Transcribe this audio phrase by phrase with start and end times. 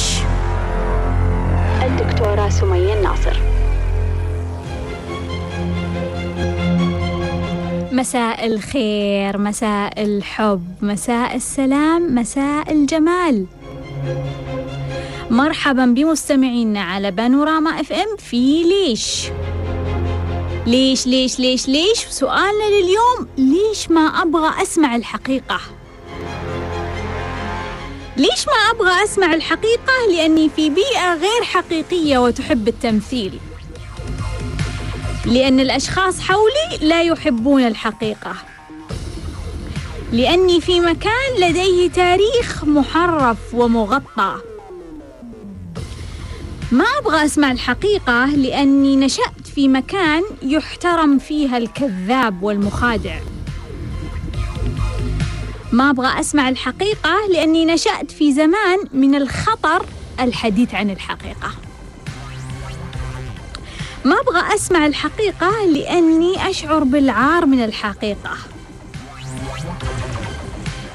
[0.00, 0.22] ليش
[1.82, 3.36] الدكتورة سمية الناصر.
[7.92, 13.46] مساء الخير مساء الحب مساء السلام مساء الجمال.
[15.30, 19.30] مرحبا بمستمعينا على بانوراما إف إم في ليش؟
[20.66, 25.60] ليش ليش ليش ليش؟ سؤالنا لليوم ليش ما أبغى أسمع الحقيقة؟
[28.20, 33.38] ليش ما أبغى أسمع الحقيقة؟ لأني في بيئة غير حقيقية وتحب التمثيل.
[35.26, 38.34] لأن الأشخاص حولي لا يحبون الحقيقة.
[40.12, 44.36] لأني في مكان لديه تاريخ محرف ومغطى.
[46.72, 53.18] ما أبغى أسمع الحقيقة لأني نشأت في مكان يحترم فيها الكذاب والمخادع.
[55.72, 59.86] ما أبغى أسمع الحقيقة لأني نشأت في زمان من الخطر
[60.20, 61.50] الحديث عن الحقيقة.
[64.04, 68.36] ما أبغى أسمع الحقيقة لأني أشعر بالعار من الحقيقة.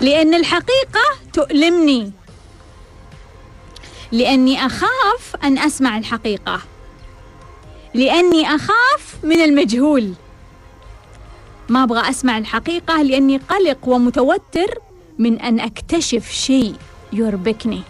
[0.01, 2.11] لأن الحقيقة تؤلمني.
[4.11, 6.61] لأني أخاف أن أسمع الحقيقة.
[7.93, 10.13] لأني أخاف من المجهول.
[11.69, 14.79] ما أبغى أسمع الحقيقة لأني قلق ومتوتر
[15.19, 16.75] من أن أكتشف شيء
[17.13, 17.81] يربكني.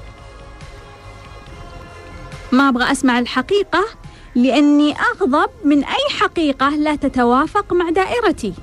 [2.51, 3.85] ما أبغى أسمع الحقيقة
[4.35, 8.53] لأني أغضب من أي حقيقة لا تتوافق مع دائرتي.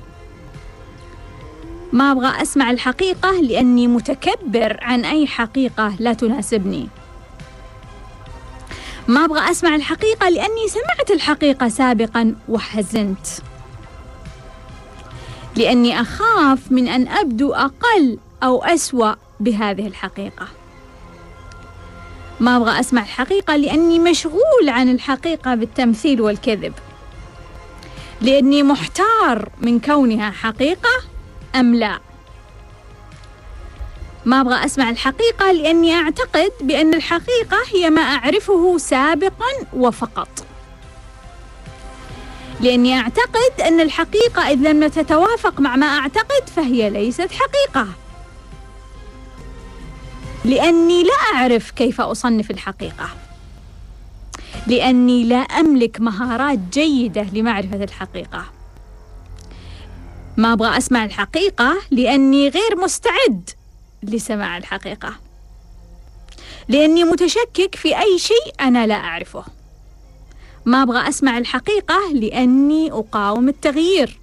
[1.91, 6.87] ما أبغى أسمع الحقيقة لأني متكبر عن أي حقيقة لا تناسبني.
[9.07, 13.27] ما أبغى أسمع الحقيقة لأني سمعت الحقيقة سابقا وحزنت.
[15.55, 20.47] لأني أخاف من أن أبدو أقل أو أسوأ بهذه الحقيقة.
[22.39, 26.73] ما أبغى أسمع الحقيقة لأني مشغول عن الحقيقة بالتمثيل والكذب.
[28.21, 30.89] لأني محتار من كونها حقيقة
[31.55, 31.99] أم لا.
[34.25, 40.45] ما أبغى أسمع الحقيقة لأني أعتقد بأن الحقيقة هي ما أعرفه سابقا وفقط.
[42.63, 47.87] لأني أعتقد أن الحقيقة إذا لم تتوافق مع ما أعتقد فهي ليست حقيقة.
[50.45, 53.09] لأني لا أعرف كيف أصنف الحقيقة.
[54.67, 58.45] لأني لا أملك مهارات جيدة لمعرفة الحقيقة.
[60.37, 63.49] ما أبغى أسمع الحقيقة لأني غير مستعد
[64.03, 65.13] لسماع الحقيقة.
[66.67, 69.43] لأني متشكك في أي شيء أنا لا أعرفه.
[70.65, 74.19] ما أبغى أسمع الحقيقة لأني أقاوم التغيير.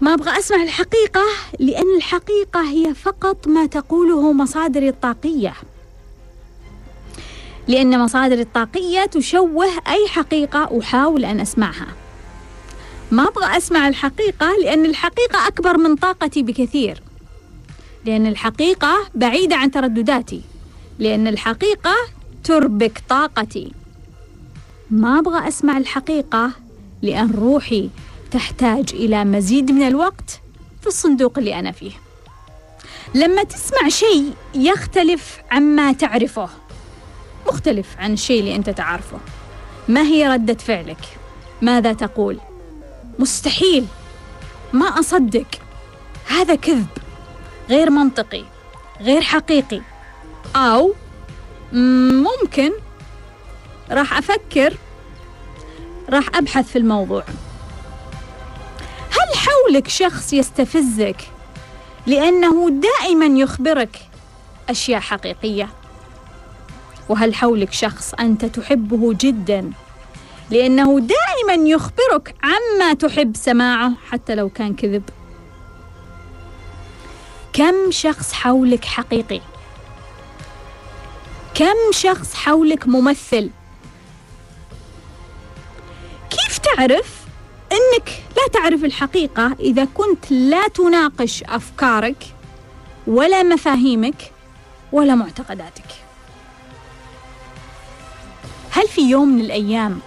[0.00, 1.22] ما أبغى أسمع الحقيقة
[1.58, 5.54] لأن الحقيقة هي فقط ما تقوله مصادري الطاقية.
[7.68, 11.86] لأن مصادري الطاقية تشوه أي حقيقة أحاول أن أسمعها.
[13.10, 17.02] ما أبغى أسمع الحقيقة لأن الحقيقة أكبر من طاقتي بكثير.
[18.04, 20.42] لأن الحقيقة بعيدة عن تردداتي.
[20.98, 21.94] لأن الحقيقة
[22.44, 23.77] تربك طاقتي.
[24.90, 26.50] ما أبغى أسمع الحقيقة
[27.02, 27.90] لأن روحي
[28.30, 30.40] تحتاج إلى مزيد من الوقت
[30.80, 31.92] في الصندوق اللي أنا فيه.
[33.14, 36.48] لما تسمع شيء يختلف عما تعرفه
[37.46, 39.18] مختلف عن الشيء اللي أنت تعرفه.
[39.88, 41.18] ما هي ردة فعلك؟
[41.62, 42.38] ماذا تقول؟
[43.18, 43.86] مستحيل.
[44.72, 45.46] ما أصدق.
[46.26, 46.86] هذا كذب.
[47.70, 48.44] غير منطقي.
[49.00, 49.80] غير حقيقي.
[50.56, 50.94] أو
[51.72, 52.72] ممكن
[53.90, 54.74] راح أفكر
[56.10, 57.24] راح أبحث في الموضوع
[59.10, 61.16] هل حولك شخص يستفزك
[62.06, 63.98] لأنه دائما يخبرك
[64.68, 65.68] أشياء حقيقية؟
[67.08, 69.70] وهل حولك شخص أنت تحبه جدا
[70.50, 75.02] لأنه دائما يخبرك عما تحب سماعه حتى لو كان كذب؟
[77.52, 79.40] كم شخص حولك حقيقي؟
[81.54, 83.50] كم شخص حولك ممثل؟
[86.58, 87.24] تعرف
[87.72, 92.34] إنك لا تعرف الحقيقة إذا كنت لا تناقش أفكارك
[93.06, 94.32] ولا مفاهيمك
[94.92, 95.84] ولا معتقداتك.
[98.70, 100.00] هل في يوم من الأيام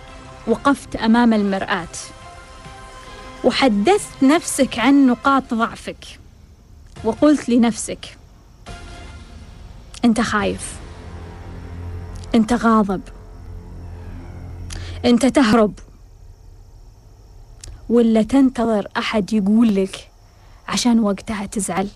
[0.48, 1.88] وقفت أمام المرآة
[3.44, 6.06] وحدثت نفسك عن نقاط ضعفك
[7.04, 8.18] وقلت لنفسك
[10.06, 10.74] أنت خايف
[12.36, 13.02] أنت غاضب
[15.06, 15.74] أنت تهرب
[17.92, 20.10] ولا تنتظر أحد يقول لك
[20.68, 21.88] عشان وقتها تزعل.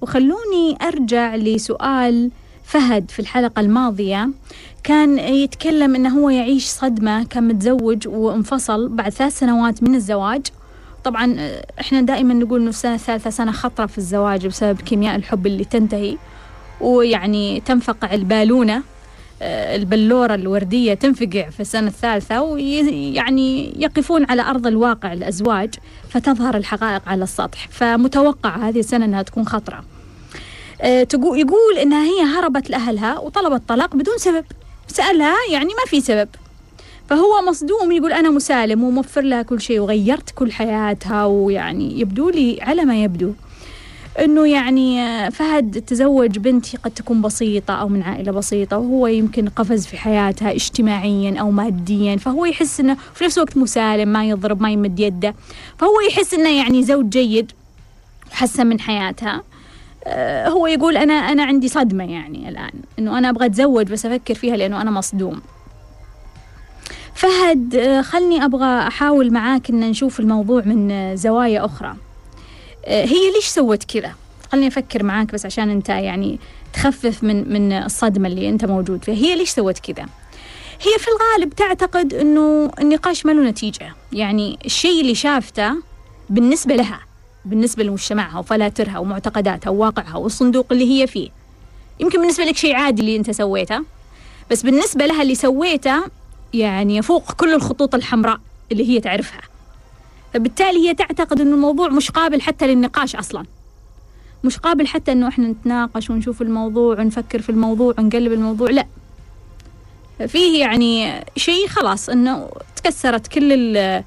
[0.00, 2.30] وخلوني أرجع لسؤال
[2.64, 4.28] فهد في الحلقة الماضية.
[4.84, 10.46] كان يتكلم إنه هو يعيش صدمة كان متزوج وانفصل بعد ثلاث سنوات من الزواج.
[11.04, 11.36] طبعا
[11.80, 16.16] إحنا دائما نقول إنه السنة الثالثة سنة خطرة في الزواج بسبب كيمياء الحب اللي تنتهي.
[16.80, 18.82] ويعني تنفقع البالونة.
[19.44, 25.74] البلورة الوردية تنفقع في السنة الثالثة ويعني يقفون على أرض الواقع الأزواج
[26.10, 29.84] فتظهر الحقائق على السطح فمتوقع هذه السنة أنها تكون خطرة.
[30.80, 34.44] آه، يقول إنها هي هربت لأهلها وطلبت طلاق بدون سبب.
[34.88, 36.28] سألها يعني ما في سبب.
[37.10, 42.58] فهو مصدوم يقول أنا مسالم وموفر لها كل شيء وغيرت كل حياتها ويعني يبدو لي
[42.62, 43.32] على ما يبدو.
[44.18, 49.48] إنه يعني آه، فهد تزوج بنت قد تكون بسيطة أو من عائلة بسيطة وهو يمكن
[49.48, 54.62] قفز في حياتها اجتماعيا أو ماديا فهو يحس إنه في نفس الوقت مسالم ما يضرب
[54.62, 55.34] ما يمد يده
[55.78, 57.52] فهو يحس إنه يعني زوج جيد
[58.30, 59.42] حسن من حياتها.
[60.06, 64.34] آه، هو يقول أنا أنا عندي صدمة يعني الآن إنه أنا أبغى أتزوج بس أفكر
[64.34, 65.40] فيها لأنه أنا مصدوم.
[67.14, 71.88] فهد آه، خلني أبغى أحاول معاك إن نشوف الموضوع من زوايا أخرى.
[71.88, 72.11] آه،
[72.86, 74.14] هي ليش سوت كذا؟
[74.52, 76.38] خلني أفكر معاك بس عشان أنت يعني
[76.72, 79.14] تخفف من من الصدمة اللي أنت موجود فيها.
[79.14, 80.06] هي ليش سوت كذا؟
[80.80, 83.94] هي في الغالب تعتقد إنه النقاش ما له نتيجة.
[84.12, 85.72] يعني الشيء اللي شافته
[86.30, 87.00] بالنسبة لها
[87.44, 91.28] بالنسبة لمجتمعها وفلاترها ومعتقداتها وواقعها والصندوق اللي هي فيه.
[92.00, 93.84] يمكن بالنسبة لك شيء عادي اللي أنت سويته
[94.50, 96.02] بس بالنسبة لها اللي سويته
[96.54, 98.40] يعني يفوق كل الخطوط الحمراء
[98.72, 99.40] اللي هي تعرفها.
[100.34, 103.44] فبالتالي هي تعتقد أنه الموضوع مش قابل حتى للنقاش أصلا.
[104.44, 108.86] مش قابل حتى أنه إحنا نتناقش ونشوف الموضوع ونفكر في الموضوع ونقلب الموضوع لا.
[110.26, 114.04] فيه يعني شيء خلاص أنه تكسرت كل ال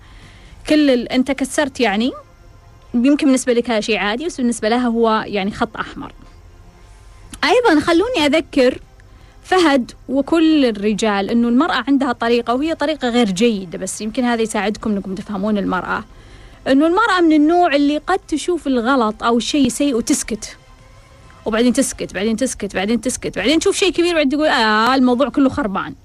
[0.70, 2.12] كل ال أنت كسرت يعني
[2.94, 6.14] يمكن بالنسبة لك هذا شيء عادي بس بالنسبة لها هو يعني خط أحمر.
[7.44, 8.80] أيضا خلوني أذكر
[9.46, 14.92] فهد وكل الرجال أنه المرأة عندها طريقة وهي طريقة غير جيدة بس يمكن هذا يساعدكم
[14.92, 16.04] أنكم تفهمون المرأة.
[16.68, 20.58] أنه المرأة من النوع اللي قد تشوف الغلط أو الشيء سيء وتسكت.
[21.46, 25.50] وبعدين تسكت بعدين تسكت بعدين تسكت بعدين تشوف شيء كبير بعدين تقول آه الموضوع كله
[25.50, 25.96] خربان.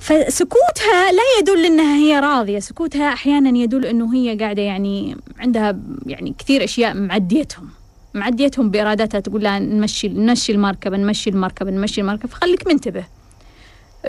[0.00, 6.34] فسكوتها لا يدل إنها هي راضية سكوتها أحيانا يدل إنه هي قاعدة يعني عندها يعني
[6.38, 7.68] كثير أشياء معديتهم.
[8.14, 12.28] معديتهم بإرادتها تقول لها نمشي نمشي المركبة نمشي المركبة نمشي المركبة.
[12.28, 13.04] فخليك منتبه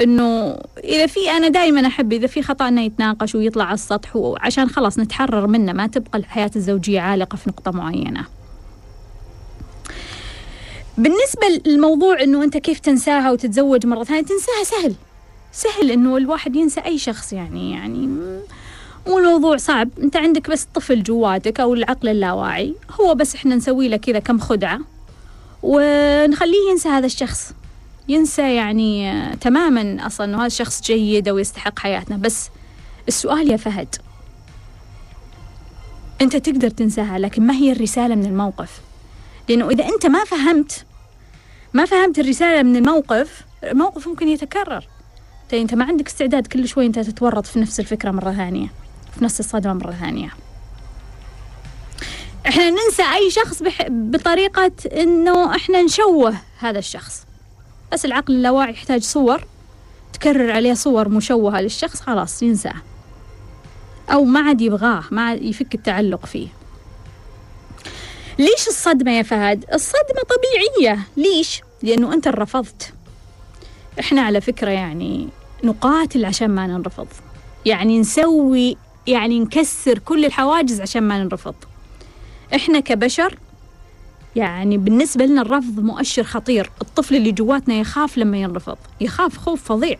[0.02, 4.70] إنه إذا في أنا دائما أحب إذا في خطأ إنه يتناقش ويطلع على السطح وعشان
[4.70, 8.26] خلاص نتحرر منه ما تبقى الحياة الزوجية عالقة في نقطة معينة.
[10.98, 14.96] بالنسبة للموضوع إنه أنت كيف تنساها وتتزوج مرة ثانية تنساها سهل.
[15.52, 18.10] سهل إنه الواحد ينسى أي شخص يعني يعني
[19.08, 19.90] مو الموضوع صعب.
[20.04, 22.76] انت عندك بس طفل جواتك أو العقل اللاواعي.
[23.02, 24.80] هو بس إحنا نسوي له كذا كم خدعة.
[25.64, 27.54] ونخليه ينسى هذا الشخص.
[28.08, 32.18] ينسى يعني تماما أصلا إنه هذا الشخص جيد أو يستحق حياتنا.
[32.18, 32.50] بس
[33.08, 33.96] السؤال يا فهد
[36.22, 38.82] أنت تقدر تنساها لكن ما هي الرسالة من الموقف؟
[39.50, 40.86] لأنه إذا أنت ما فهمت
[41.74, 44.88] ما فهمت الرسالة من الموقف الموقف ممكن يتكرر.
[45.52, 48.68] طيب أنت ما عندك استعداد كل شوي أنت تتورط في نفس الفكرة مرة ثانية.
[49.18, 50.30] في نفس الصدمه مرة ثانية.
[52.48, 53.88] إحنا ننسى أي شخص بح...
[53.90, 57.26] بطريقة إنه إحنا نشوه هذا الشخص.
[57.92, 59.46] بس العقل اللاواعي يحتاج صور
[60.14, 62.76] تكرر عليه صور مشوهة للشخص خلاص ينساه.
[64.10, 66.48] أو ما عاد يبغاه ما عاد يفك التعلق فيه.
[68.40, 71.00] ليش الصدمة يا فهد؟ الصدمة طبيعية.
[71.18, 72.94] ليش؟ لأنه أنت رفضت
[74.00, 75.30] إحنا على فكرة يعني
[75.64, 77.08] نقاتل عشان ما ننرفض.
[77.66, 81.56] يعني نسوي يعني نكسر كل الحواجز عشان ما ننرفض.
[82.56, 83.38] إحنا كبشر
[84.36, 86.70] يعني بالنسبة لنا الرفض مؤشر خطير.
[86.82, 89.98] الطفل اللي جواتنا يخاف لما ينرفض يخاف خوف فظيع.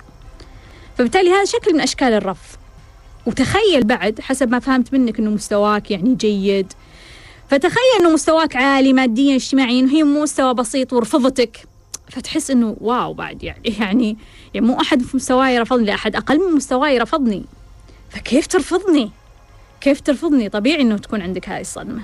[0.98, 2.58] فبالتالي هذا شكل من أشكال الرفض.
[3.26, 6.74] وتخيل بعد حسب ما فهمت منك أنه مستواك يعني جيد.
[7.50, 11.68] فتخيل أنه مستواك عالي ماديا اجتماعيا وهي مستوى بسيط ورفضتك.
[12.10, 14.18] فتحس إنه wow بعد يعني يعني
[14.54, 17.44] يعني مو أحد في مستواي رفضني لا أحد أقل من مستواي رفضني.
[18.14, 19.12] فكيف ترفضني؟
[19.82, 22.02] كيف ترفضني؟ طبيعي إنه تكون عندك هاي الصدمة.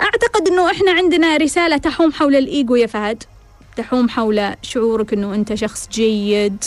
[0.00, 3.22] أعتقد إنه إحنا عندنا رسالة تحوم حول الإيجو يا فهد
[3.76, 6.64] تحوم حول شعورك إنه أنت شخص جيد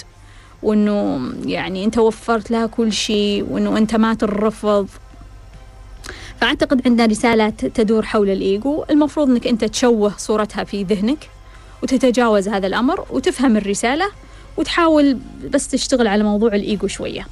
[0.63, 4.87] وإنه يعني أنت وفرت لها كل شيء وإنه أنت ما ترفض
[6.41, 11.29] فأعتقد عندنا رسالة تدور حول الإيجو المفروض إنك أنت تشوه صورتها في ذهنك
[11.83, 14.09] وتتجاوز هذا الأمر وتفهم الرسالة
[14.57, 15.17] وتحاول
[15.49, 17.27] بس تشتغل على موضوع الإيجو شوية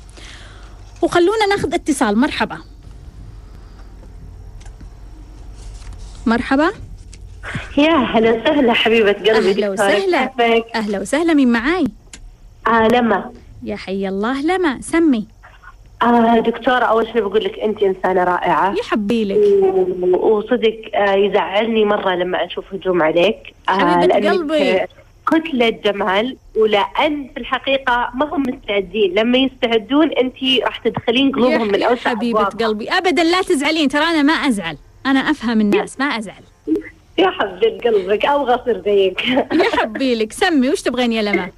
[1.02, 2.18] وخلونا ناخذ اتصال.
[2.18, 2.58] مرحبا.
[6.26, 6.72] مرحبا.
[7.78, 9.52] يا هلا وسهلا حبيبة قلبي.
[9.52, 9.70] أهلا.
[9.70, 10.32] وسهلا.
[10.76, 11.34] أهلا وسهلا.
[11.34, 11.88] مين معاي؟
[12.68, 13.32] آه لما.
[13.64, 14.82] يا حي الله لما.
[14.82, 15.28] سمي.
[16.04, 18.76] آه دكتورة أول شيء بقول لك أنت إنسانة رائعة.
[18.80, 19.38] يحبي لك.
[19.64, 23.54] و- وصدق آه يزعلني مرة لما أشوف هجوم عليك.
[23.68, 24.80] حبيبة لأنك قلبي.
[25.32, 29.14] كتلة جمال ولأن في الحقيقة ما هم مستعدين.
[29.14, 30.36] لما يستعدون أنت
[30.66, 32.68] راح تدخلين قلوبهم من يا أوسع حبيبة أبوابها.
[32.68, 34.78] قلبي أبدا لا تزعلين ترى أنا ما أزعل.
[35.06, 36.44] أنا أفهم الناس ما أزعل.
[37.18, 39.28] يا حبيبة قلبك أبغى أصير زيك.
[39.54, 41.50] يحبي لك سمي وش تبغين يا لما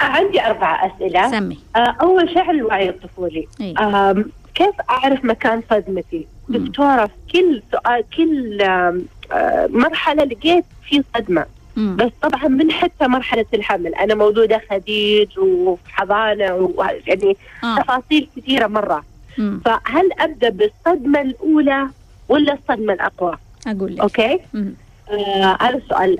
[0.00, 1.30] عندي أربع أسئلة.
[1.30, 1.58] سمي.
[1.76, 3.48] آه، أول شيء عن الوعي الطفولي.
[3.60, 4.24] إيه.
[4.54, 11.46] كيف أعرف مكان صدمتي؟ دكتورة في كل سؤال كل آه، مرحلة لقيت في صدمة.
[11.76, 17.76] بس طبعا من حتى مرحلة الحمل أنا مولودة خديج وفي حضانة ويعني آه.
[17.78, 19.04] تفاصيل كثيرة مرة
[19.38, 19.60] مم.
[19.64, 21.86] فهل أبدأ بالصدمة الأولى
[22.28, 24.74] ولا الصدمة الأقوى؟ أقول لك أوكي؟ مم.
[25.10, 26.18] آه هذا السؤال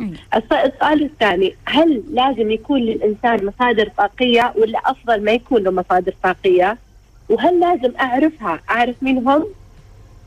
[0.00, 0.06] إيه.
[0.36, 6.12] الس- السؤال الثاني هل لازم يكون للإنسان مصادر طاقية ولا أفضل ما يكون له مصادر
[6.22, 6.78] طاقية
[7.28, 9.44] وهل لازم أعرفها أعرف مين هم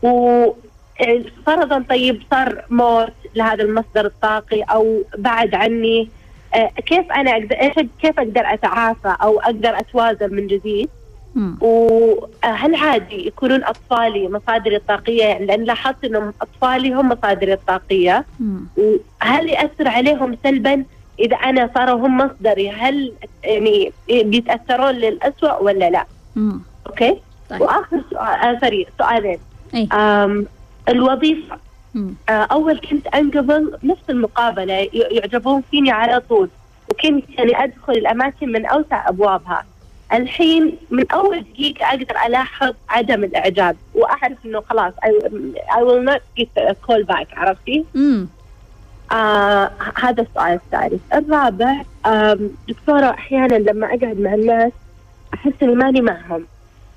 [0.04, 6.10] وفرضا طيب صار موت لهذا المصدر الطاقي أو بعد عني
[6.56, 10.90] آه، كيف أنا أقدر إيش- كيف أقدر أتعافى أو أقدر أتوازن من جديد.
[11.62, 18.60] وهل عادي يكونون أطفالي مصادري الطاقية يعني لأن لاحظت أنهم أطفالي هم مصادري الطاقية مم.
[18.78, 20.84] وهل يأثر عليهم سلبا
[21.20, 23.14] إذا أنا صاروا هم مصدري هل
[23.44, 26.62] يعني بيتأثرون للأسوأ ولا لا مم.
[26.88, 27.18] okay
[27.50, 27.62] طيب.
[27.62, 29.40] وآخر سؤال آه sorry سؤالين
[29.74, 29.88] إيه.
[29.94, 30.46] آم
[32.30, 36.50] آه أول كنت أنقبل نفس المقابلة ي- يعجبون فيني على طول.
[36.92, 39.66] وكنت يعني أدخل الأماكن من أوسع أبوابها.
[40.14, 44.94] الحين من أول دقيقة أقدر ألاحظ عدم الإعجاب وأعرف إنه خلاص
[45.74, 48.28] I, will not get a call back عرفتي؟ مم.
[49.12, 51.02] آه هذا السؤال الثالث.
[51.14, 54.72] الرابع آم، دكتورة أحيانا لما أقعد مع الناس
[55.34, 56.46] أحس إني ماني معهم.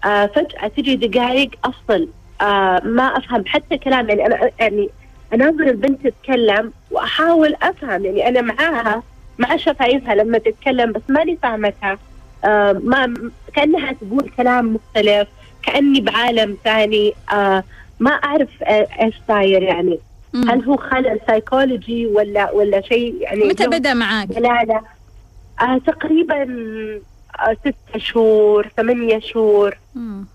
[0.04, 2.08] آه فجأة تجي دقائق أفصل
[2.40, 4.08] آه ما أفهم حتى كلام.
[4.08, 4.88] يعني أنا يعني
[5.34, 8.04] أناظر البنت تتكلم وأحاول أفهم.
[8.04, 9.02] يعني أنا معاها
[9.38, 11.98] مع شفايفها لما تتكلم بس ماني فاهمتها.
[12.44, 13.14] آه ما
[13.54, 15.28] كأنها تقول كلام مختلف
[15.62, 17.14] كأني بعالم ثاني.
[17.32, 17.64] آه
[18.00, 19.98] ما أعرف آه إيش صاير يعني.
[20.32, 20.50] مم.
[20.50, 24.80] هل هو خلل سايكولوجي ولا ولا شيء؟ يعني متى له بدأ معاك؟ دلالة
[25.62, 26.42] آه تقريبا
[27.40, 29.76] آه ستة شهور ثمانية شهور.
[29.94, 30.26] مم.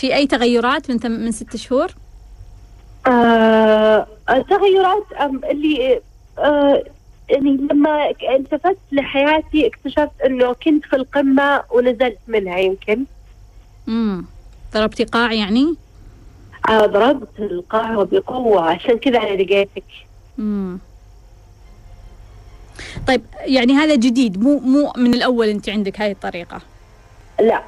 [0.00, 1.94] في أي تغيرات من ثم- من ست شهور؟
[3.06, 4.06] آه
[4.50, 5.04] تغيرات
[5.50, 6.00] اللي
[6.38, 6.84] آه
[7.30, 13.04] يعني لما التفت لحياتي اكتشفت إنه كنت في القمة ونزلت منها يمكن
[13.86, 14.24] مم.
[14.74, 15.74] ضربتي قاع يعني؟
[16.68, 19.84] آه ضربت القهوة بقوة عشان كذا أنا لقيتك
[20.38, 20.78] مم.
[23.08, 26.60] طيب يعني هذا جديد مو مو من الأول أنت عندك هاي الطريقة
[27.40, 27.62] لا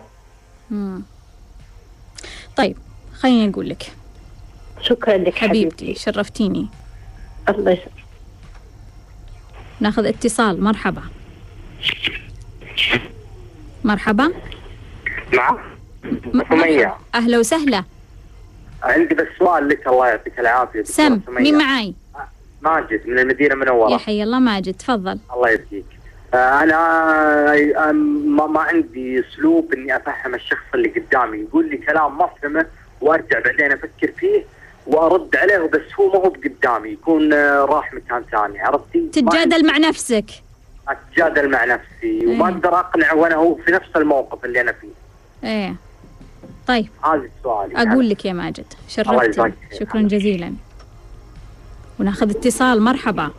[0.71, 1.03] مم.
[2.57, 2.77] طيب
[3.15, 3.93] خليني أقول لك.
[4.81, 5.85] شكرا لك حبيبتي.
[5.85, 6.69] حبيبتي شرفتيني.
[7.49, 7.93] الله يسلمك
[9.81, 10.65] ناخذ اتصال.
[10.65, 11.03] مرحبا.
[13.85, 14.33] مرحبا.
[15.35, 15.59] نعم.
[16.49, 16.97] سمية.
[17.15, 17.85] أهلا وسهلا.
[18.83, 21.21] عندي بس سؤال لك الله يعطيك العافية سم.
[21.29, 21.95] مين معاي؟
[22.63, 25.19] ماجد من المدينة يا المنورة حي الله ماجد تفضل.
[25.35, 25.85] الله يبقيك.
[26.35, 26.77] أنا
[27.89, 31.39] آه، ما, ما عندي أسلوب إني أفهم الشخص اللي قدامي.
[31.39, 32.67] يقول لي كلام ما أفهمه
[33.01, 34.45] وأرجع بعدين أفكر فيه
[34.87, 36.89] وأرد عليه بس هو ما هو بقدامي.
[36.89, 40.25] يكون آه، راح مكان ثاني عرفتي؟ تتجادل مع نفسك.
[40.89, 42.55] عندي أتجادل مع نفسي وما إيه.
[42.55, 44.89] أقدر أقنع وأنا هو في نفس الموقف اللي أنا فيه.
[45.49, 45.75] إيه.
[46.67, 46.89] طيب.
[47.05, 48.65] هذا السؤال أقول لك يا ماجد
[48.99, 49.53] الله شرفتني.
[49.81, 50.53] شكرا جزيلا.
[52.01, 52.83] وناخذ اتصال.
[52.83, 53.31] مرحبا.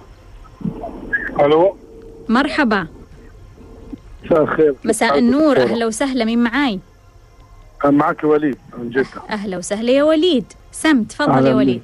[1.39, 1.77] ألو.
[2.29, 2.87] مرحبا.
[4.25, 4.75] مساء الخير.
[4.83, 5.57] مساء النور.
[5.57, 6.25] أهلا وسهلا.
[6.25, 6.79] مين معاي؟
[7.85, 9.05] معك وليد من جدة.
[9.29, 10.45] أهلا وسهلا يا وليد.
[10.71, 11.55] سم تفضل يا.
[11.55, 11.81] وليد.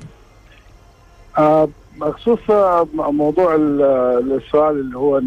[1.38, 5.18] آه بخصوص آه، موضوع ال- السؤال اللي هو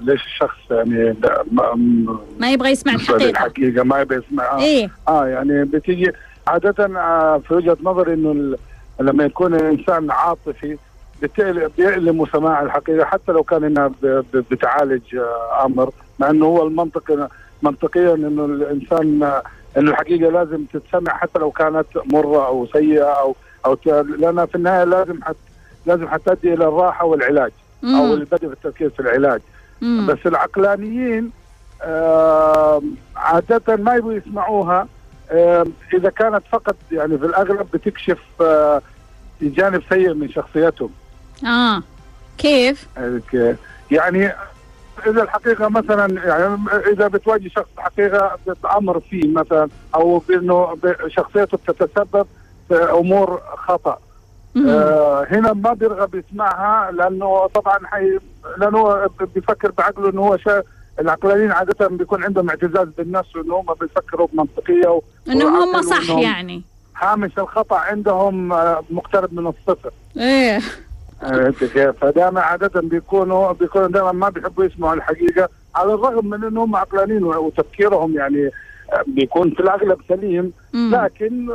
[0.00, 1.16] ليش الشخص يعني
[2.38, 3.30] ما- يبغى يسمع بالنسبة الحقيقة.
[3.30, 4.44] للحقيقة ما يبي يسمع.
[4.44, 4.90] آه, إيه.
[5.08, 6.12] آه يعني بتيجي
[6.46, 8.56] عادة آه في وجهة نظري إنه
[9.00, 10.76] لما يكون الإنسان عاطفي
[11.76, 13.90] بيألم سماع الحقيقة حتى لو كان إنها
[14.34, 17.28] بتعالج آه أمر مع إنه هو المنطق
[17.62, 19.42] منطقيا إنه الإنسان آه،
[19.78, 24.84] إنه الحقيقة لازم تتسمع حتى لو كانت مرة أو سيئة أو أو لأنها في النهاية
[24.84, 25.36] لازم حت
[25.86, 27.52] لازم حتؤدي إلى الراحة والعلاج
[27.84, 28.14] أو.
[28.14, 29.40] البدء في التركيز في العلاج
[29.80, 30.06] مم.
[30.06, 31.30] بس العقلانيين
[31.82, 32.82] آه
[33.16, 34.88] عادة ما يبغوا يسمعوها
[35.30, 38.82] آه إذا كانت فقط يعني في الأغلب بتكشف آه
[39.42, 40.90] جانب سيء من شخصيتهم
[41.46, 41.82] آه
[42.38, 42.86] كيف؟
[43.32, 43.56] ك-
[43.90, 44.32] يعني
[45.06, 46.58] إذا الحقيقة مثلا يعني
[46.92, 48.38] إذا بتواجه شخص حقيقة
[48.76, 50.76] أمر فيه مثلا أو بإنه
[51.08, 52.26] شخصيته بتتسبب
[52.68, 53.98] في أمور خطأ.
[54.68, 58.18] آه هنا ما بيرغب يسمعها لأنه طبعا حي
[58.58, 60.62] لأنه بيفكر بعقله إنه هو شا
[61.00, 66.62] العقلانيين عادة بيكون عندهم اعتزاز بالنفس وانه هم بيفكروا بمنطقية و- انهم هم صح يعني
[66.96, 70.87] هامش الخطأ عندهم آه، مقترب من الصفر إيه كيف؟
[72.00, 78.14] فدائما عادة بيكونوا بيكونوا دائما ما بيحبوا يسمعوا الحقيقة على الرغم من إنهم عقلانيين وتفكيرهم
[78.14, 78.50] يعني
[79.06, 80.94] بيكون في الأغلب سليم مم.
[80.94, 81.48] لكن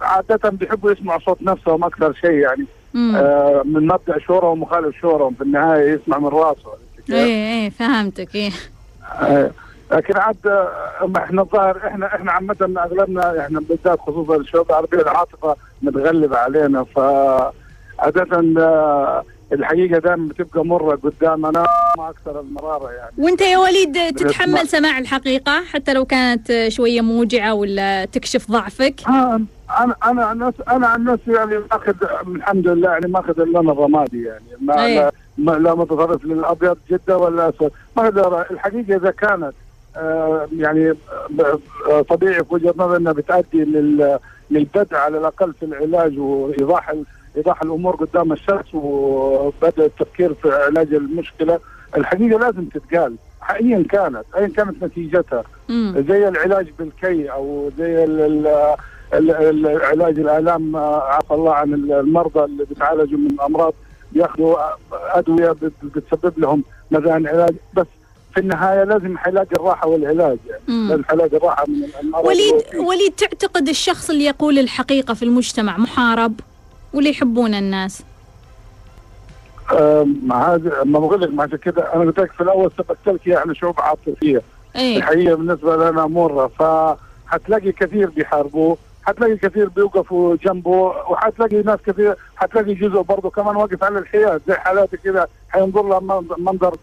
[0.00, 2.66] عادة بيحبوا يسمعوا صوت نفسهم أكثر شيء يعني.
[2.96, 6.70] آه، من مبدأ شورهم ومخالف شورهم في النهاية يسمع من راسه؟
[7.10, 8.50] إيه إيه فهمتك إيه
[9.20, 9.50] آه،
[9.92, 15.56] لكن عاد آه، إحنا الظاهر إحنا إحنا عامة أغلبنا إحنا بالذات خصوصا الشباب العربية العاطفة
[15.82, 16.98] متغلبة علينا ف
[18.04, 21.64] عادة آه، الحقيقة دائما بتبقى مرة قدامنا
[21.98, 23.10] ما أكثر المرارة يعني.
[23.18, 29.40] وأنت يا وليد تتحمل سماع الحقيقة؟ حتى لو كانت شوية موجعة ولا تكشف ضعفك؟ آه،
[29.80, 31.94] أنا أنا عن نفسي أنا عن نفسي يعني ماخذ
[32.36, 34.44] الحمد لله يعني ماخذ اللون الرمادي يعني.
[34.60, 35.10] ما أيه.
[35.38, 37.70] ما لا متطرف للأبيض جدا ولا أسود.
[37.96, 39.52] ما أقدر- الحقيقة إذا كانت
[39.96, 40.94] آه، يعني
[42.08, 44.18] طبيعي في وجهة نظري إنها بتؤدي لل-
[44.50, 46.94] للبدء على الأقل في العلاج وإيضاح
[47.36, 51.58] إيضاح الأمور قدام الشخص وبدأ التفكير في علاج المشكلة
[51.96, 53.14] الحقيقة لازم تتقال
[53.50, 56.04] ايا كانت ايا كانت نتيجتها مم.
[56.08, 57.96] زي العلاج بالكي أو زي
[59.82, 63.74] علاج الآلام عفى الله عن المرضى اللي بيتعالجوا من أمراض
[64.12, 64.56] بياخذوا
[64.92, 67.86] أدوية بت- بتسبب لهم مزان علاج بس
[68.34, 70.88] في النهاية لازم حيلاقي الراحة والعلاج يعني.
[70.88, 72.54] لازم حيلاقي الراحة من المرض وليد.
[72.88, 76.32] وليد تعتقد الشخص اللي يقول الحقيقة في المجتمع محارب
[76.94, 78.02] واللي يحبون الناس.
[80.26, 83.54] مع هذا ما بقول لك مع كذا أنا قلت لك في الأول سبقت لك إحنا
[83.54, 84.42] شعوب عاطفية.
[84.76, 84.96] إيه.
[84.96, 90.70] الحقيقة بالنسبة لنا مرة فحتلاقي كثير بيحاربوه حتلاقي كثير بيوقفوا جنبه
[91.10, 96.00] وحتلاقي ناس كثير حتلاقي جزء برضه كمان واقف على الحياد زي حالاتي كذا حينظر لها
[96.38, 96.76] منظر-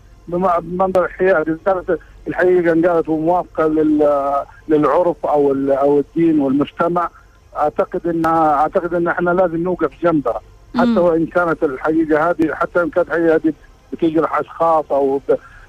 [0.63, 1.97] منظر الحياد كانت
[2.27, 7.09] الحقيقة إن كانت موافقة لل- للعرف أو أو الدين والمجتمع
[7.55, 10.41] أعتقد انها أعتقد إن إحنا لازم نوقف جنبها
[10.77, 10.99] حتى.
[10.99, 13.53] وإن كانت الحقيقة هذه حتى إن كانت الحقيقة هذه
[13.93, 15.21] بتجرح اشخاص أو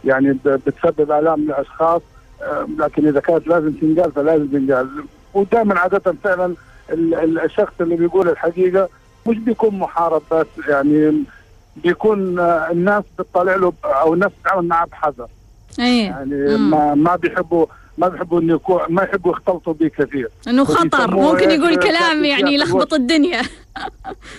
[0.04, 2.02] يعني بتسبب آلام لأشخاص
[2.42, 4.88] آه، لكن إذا كانت لازم تنقال فلازم تنقال
[5.34, 6.54] ودائما عادة فعلا
[6.90, 8.88] ال- ال- الشخص اللي بيقول الحقيقة
[9.28, 11.24] مش بيكون محارب بس يعني
[11.76, 15.26] بيكون آه، الناس بتطلع له أو الناس بتتعامل معه بحذر
[15.78, 16.56] إيه يعني.
[16.58, 17.66] ما ما بيحبوا
[17.98, 20.28] ما بيحبوا إنه يكون ما يحبوا يختلطوا به كثير.
[20.48, 21.10] إنه خطر.
[21.16, 23.40] ممكن إيه يقول كلام يعني يلخبط الدنيا.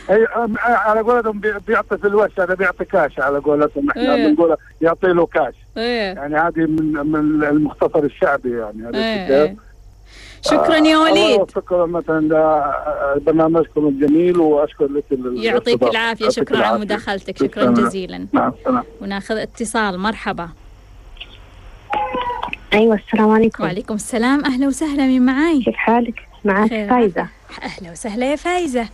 [0.10, 3.90] أي آه، على قولتهم بي- بيعطي في الوش هذا بيعطي كاش على قولتهم.
[3.90, 4.28] إحنا إيه.
[4.28, 5.54] بنقول يعطي له كاش.
[5.78, 6.14] إيه.
[6.14, 9.56] يعني هذه من من المختصر الشعبي يعني عرفت إيه كيف؟ إيه.
[10.42, 11.40] شكرا يا الله وليد.
[11.40, 12.64] يوفقكم مثلا
[13.26, 15.04] برنامجكم الجميل وأشكر لك
[15.36, 16.80] يعطيك يعطيك شكرا على.
[16.80, 17.38] مداخلتك.
[17.38, 17.86] شكرا شكراً.
[17.88, 18.28] جزيلا.
[18.34, 18.84] مع السلامة.
[19.02, 20.00] وناخذ اتصال.
[20.00, 20.50] مرحبا.
[22.74, 23.64] أيوه السلام عليكم.
[23.64, 24.46] وعليكم السلام.
[24.46, 26.90] أهلا وسهلا من معاي؟ كيف حالك؟ معك خير.
[26.90, 27.28] فايزة.
[27.64, 28.88] أهلا وسهلا يا فايزة.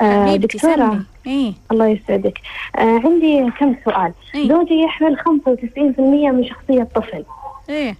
[0.00, 1.00] آه دكتورة.
[1.26, 1.52] إيه.
[1.72, 2.38] الله يسعدك.
[2.76, 4.12] آه عندي كم سؤال.
[4.34, 4.48] إيه.
[4.48, 7.24] زوجي يحمل 95% من شخصية طفل
[7.68, 7.96] إيه.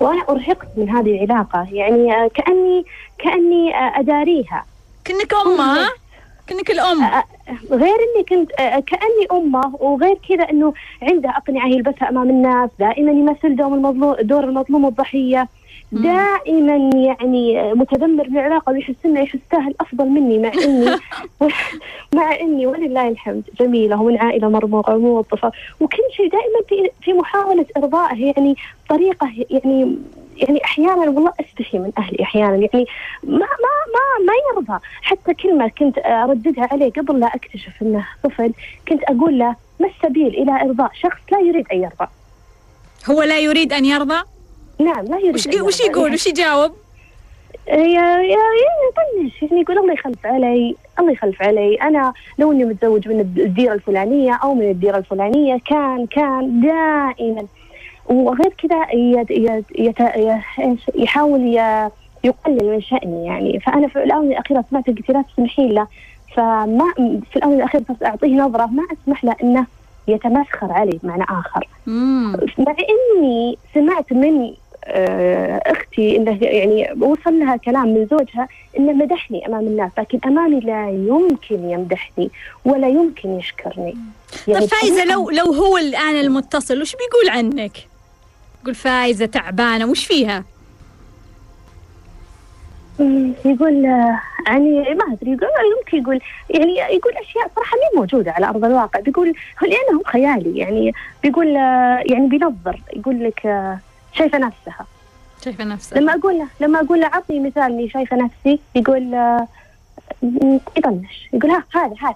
[0.00, 1.66] وأنا أرهقت من هذه العلاقة.
[1.72, 2.84] يعني آه كأني
[3.18, 4.64] كأني آه أداريها.
[5.06, 5.88] كنك أمة.
[6.70, 7.02] الأم.
[7.04, 7.24] آه
[7.70, 8.52] غير إني كنت
[8.86, 14.44] كأني أمة وغير كذا إنه عنده أقنعة يلبسها أمام الناس دائما يمثل دور المظلوم دور
[14.44, 15.48] المظلوم والضحيه.
[15.92, 20.90] دائما يعني متذمر بالعلاقة ويحس إنه يحسها الافضل مني مع إني
[22.16, 23.42] مع إني ولله الحمد.
[23.60, 25.52] جميلة ومن عائلة مرموقة وموظفة.
[25.80, 28.56] وكل شيء دائما في في محاولة ارضائه يعني
[28.88, 29.96] طريقة يعني
[30.36, 32.86] يعني أحيانا والله أستحي من أهلي أحيانا يعني
[33.22, 34.78] ما ما ما ما يرضى.
[35.02, 38.52] حتى كلمه كنت أرددها عليه قبل لا أكتشف إنه طفل
[38.88, 42.06] كنت أقول له ما السبيل إلى إرضاء شخص لا يريد أن يرضى.
[43.10, 44.22] هو لا يريد أن يرضى؟
[44.80, 45.80] نعم لا يريد وش وش.
[45.80, 46.72] يقول؟ وش يجاوب؟
[47.68, 47.76] يا
[48.18, 48.44] يا
[48.88, 51.74] يطنش يعني يقول الله يخلف علي الله يخلف علي.
[51.74, 57.46] أنا لو إني متزوج من الديرة الفلانية أو من الديرة الفلانية كان كان دائما
[58.06, 58.86] وغير كذا
[60.94, 61.40] يحاول
[62.24, 63.60] يقلل من شأني يعني.
[63.60, 64.90] فأنا في الآونة الأخيرة سمعت
[65.34, 65.86] تسمحين له.
[66.36, 66.84] فما
[67.30, 69.66] في الآونة الأخيرة صرت أعطيه نظرة ما أسمح له إنه
[70.08, 71.68] يتمسخر علي بمعنى آخر.
[72.58, 72.74] مع
[73.18, 74.54] إني سمعت من
[74.86, 80.60] آه، أختي إنه يعني وصل لها كلام من زوجها إنه مدحني أمام الناس لكن أمامي
[80.60, 82.30] لا يمكن يمدحني
[82.64, 83.96] ولا يمكن يشكرني.
[84.46, 87.72] طيب فايزة لو لو هو الآن المتصل وش بيقول عنك؟
[88.64, 90.44] يقول فايزة تعبانة وش فيها؟
[93.44, 95.48] يقول آه، يعني ما أدري يقول
[95.78, 99.00] يمكن يقول يعني يقول أشياء صراحة مي موجودة على أرض الواقع.
[99.00, 99.28] بيقول
[99.62, 103.78] هو لأنه هو خيالي يعني بيقول آه، يعني بينظر يقول لك آه،
[104.12, 104.86] شايفة نفسها.
[105.44, 105.98] شايفة نفسها.
[106.00, 109.48] لما أقول له لما أقول له عطني مثال إني شايفة نفسي يقول آه،
[110.76, 111.28] يطنش.
[111.32, 112.14] يقول ها هذا هذا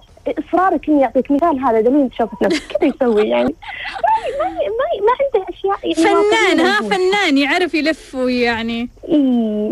[0.49, 2.77] إصرارك إني أعطيك مثال هذا دليل شوفت نفسك.
[2.77, 3.55] كذا يسوي يعني؟
[4.39, 6.81] ما ما, ما عنده أشياء يعني فنان ها.
[6.81, 8.89] فنان يعرف يلف ويعني.
[9.09, 9.21] إي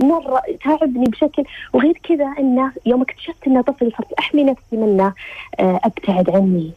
[0.04, 5.14] مرة تعبني بشكل وغير كذا إنه يوم اكتشفت إنه طفل صرت أحمي نفسي منه
[5.60, 6.72] آه، أبتعد عني.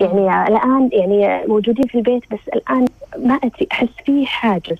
[0.00, 2.86] يعني الآن يعني موجودين في البيت بس الآن
[3.18, 4.76] ما أدري أحس فيه حاجز.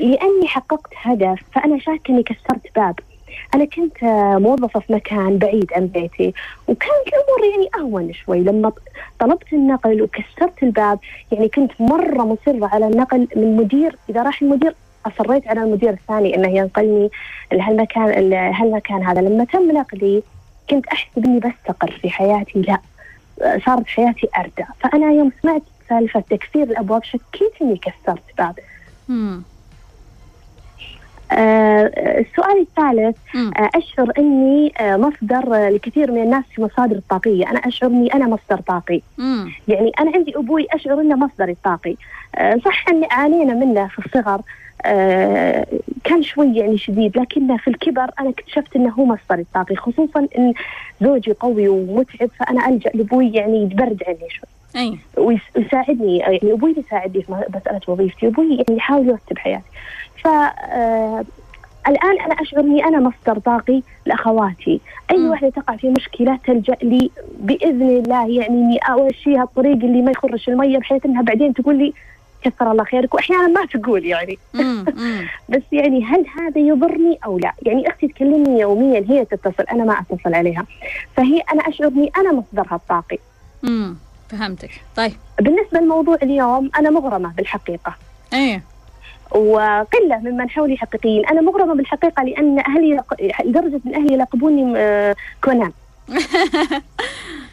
[0.00, 3.00] لأني حققت هدف فأنا شاكة إني كسرت باب.
[3.54, 6.34] أنا كنت آه، موظفة في مكان بعيد عن بيتي
[6.68, 8.40] وكانت الأمور يعني أهون شوي.
[8.40, 8.72] لما
[9.18, 10.98] طلبت النقل وكسرت الباب
[11.32, 14.74] يعني كنت مرة مصرة على النقل من مدير إذا راح المدير
[15.06, 17.10] أصريت على المدير الثاني إنه ينقلني
[17.52, 19.20] لهالمكان لهالمكان هذا.
[19.20, 20.22] لما تم نقلي
[20.70, 22.78] كنت أحسب إني بستقر في حياتي لا
[23.66, 28.58] صارت حياتي اردى فأنا يوم سمعت سالفة تكسير الأبواب شكيت إني كسرت باب.
[31.38, 33.16] السؤال الثالث.
[33.36, 37.50] آه أشعر إني آه مصدر آه لكثير من الناس في مصادر الطاقية.
[37.50, 39.00] أنا أشعر إني أنا مصدر طاقي.
[39.18, 39.52] مم.
[39.68, 41.94] يعني أنا عندي أبوي أشعر إنه مصدري الطاقي.
[42.34, 44.40] آه صح اني عانينا منه في الصغر.
[44.86, 45.66] آه
[46.04, 50.52] كان شوي يعني شديد لكنه في الكبر أنا اكتشفت إنه هو مصدري الطاقي خصوصا إن
[51.02, 54.48] زوجي قوي ومتعب فأنا ألجأ لأبوي يعني يبرد عني شوي.
[55.16, 58.26] ويس- ويساعدني يعني أبوي بيساعدني في مسألة وظيفتي.
[58.26, 59.64] أبوي يعني يحاول يرتب حياتي.
[60.24, 61.24] ف آه،
[61.88, 64.80] الآن أنا أشعر إني أنا مصدر طاقي لأخواتي
[65.10, 65.30] أي مم.
[65.30, 70.48] واحدة تقع في مشكلة تلجأ لي بإذن الله يعني إني أوشيها الطريق اللي ما يخرش
[70.48, 71.92] المية بحيث إنها بعدين تقول لي
[72.42, 74.84] كثر الله خيرك وأحيانا ما تقول يعني مم.
[74.94, 75.28] مم.
[75.56, 80.00] بس يعني هل هذا يضرني أو لا؟ يعني أختي تكلمني يوميا هي تتصل أنا ما
[80.00, 80.64] أتصل عليها
[81.16, 83.18] فهي أنا أشعر إني أنا مصدرها الطاقي
[83.62, 83.96] مم.
[84.28, 87.94] فهمتك طيب بالنسبة لموضوع اليوم أنا مغرمة بالحقيقة
[88.32, 88.62] إيه
[89.34, 93.00] وقلة ممن حولي حقيقيين، أنا مغرمة بالحقيقة لأن أهلي
[93.44, 95.72] لدرجة أن أهلي يلقبوني آه، كونان.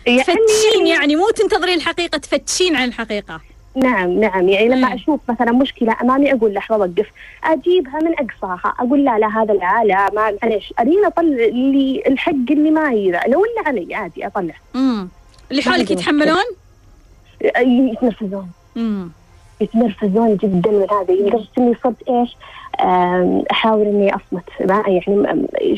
[0.06, 3.42] تفتشين يعني مو تنتظرين الحقيقة تفتشين عن الحقيقة.
[3.76, 4.50] نعم نعم.
[4.50, 4.96] يعني لما.
[4.96, 7.08] أشوف مثلا مشكلة أمامي أقول لحظه وقف
[7.44, 12.52] أجيبها من أقصاها أقول لا لا هذا لا لا ما معليش ارينا أطلع لي الحق
[12.52, 14.56] اللي ما يذا لو اللي علي عادي أطلع.
[14.74, 15.10] مم.
[15.52, 16.44] اللي حولك يتحملون؟
[17.60, 19.12] يتنرفزون مم.
[19.62, 22.36] يتنرفزون جدا من هذا لدرجة إني صرت إيش
[23.52, 25.04] أحاول إني أصمت ما يعني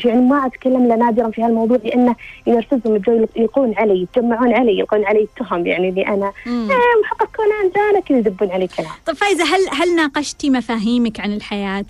[0.04, 2.16] يعني ما أتكلم الا نادرا في هالموضوع لأنه
[2.46, 3.02] ينرفزهم
[3.36, 6.26] يلقون علي يتجمعون علي يلقون علي التهم يعني اللي أنا.
[6.46, 11.32] آه، محقق كونان جانا كذا يدبون علي كلام طيب فايزة هل هل ناقشتي مفاهيمك عن
[11.32, 11.84] الحياة؟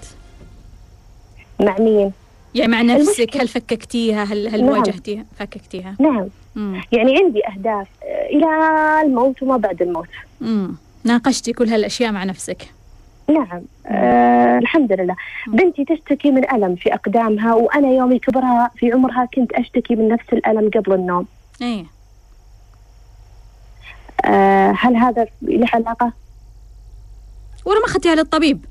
[1.60, 2.12] مع مين؟
[2.54, 4.72] يعني مع نفسك المشكلة- هل فككتيها هل هل نعم.
[4.78, 6.80] واجهتيها فككتيها؟ نعم مم.
[6.92, 8.46] يعني عندي أهداف آه، إلى
[9.06, 10.08] الموت وما بعد الموت
[10.40, 10.74] مم.
[11.04, 12.62] ناقشتي كل هالأشياء مع نفسك.
[13.28, 13.62] نعم.
[13.86, 15.16] آه الحمد لله.
[15.46, 20.24] بنتي تشتكي من ألم في أقدامها وأنا يوم كبرها في عمرها كنت أشتكي من نفس
[20.32, 21.26] الألم قبل النوم.
[21.62, 21.84] إيه.
[24.24, 26.12] آه هل هذا له علاقة؟
[27.64, 28.64] ولا ما اخذتيها للطبيب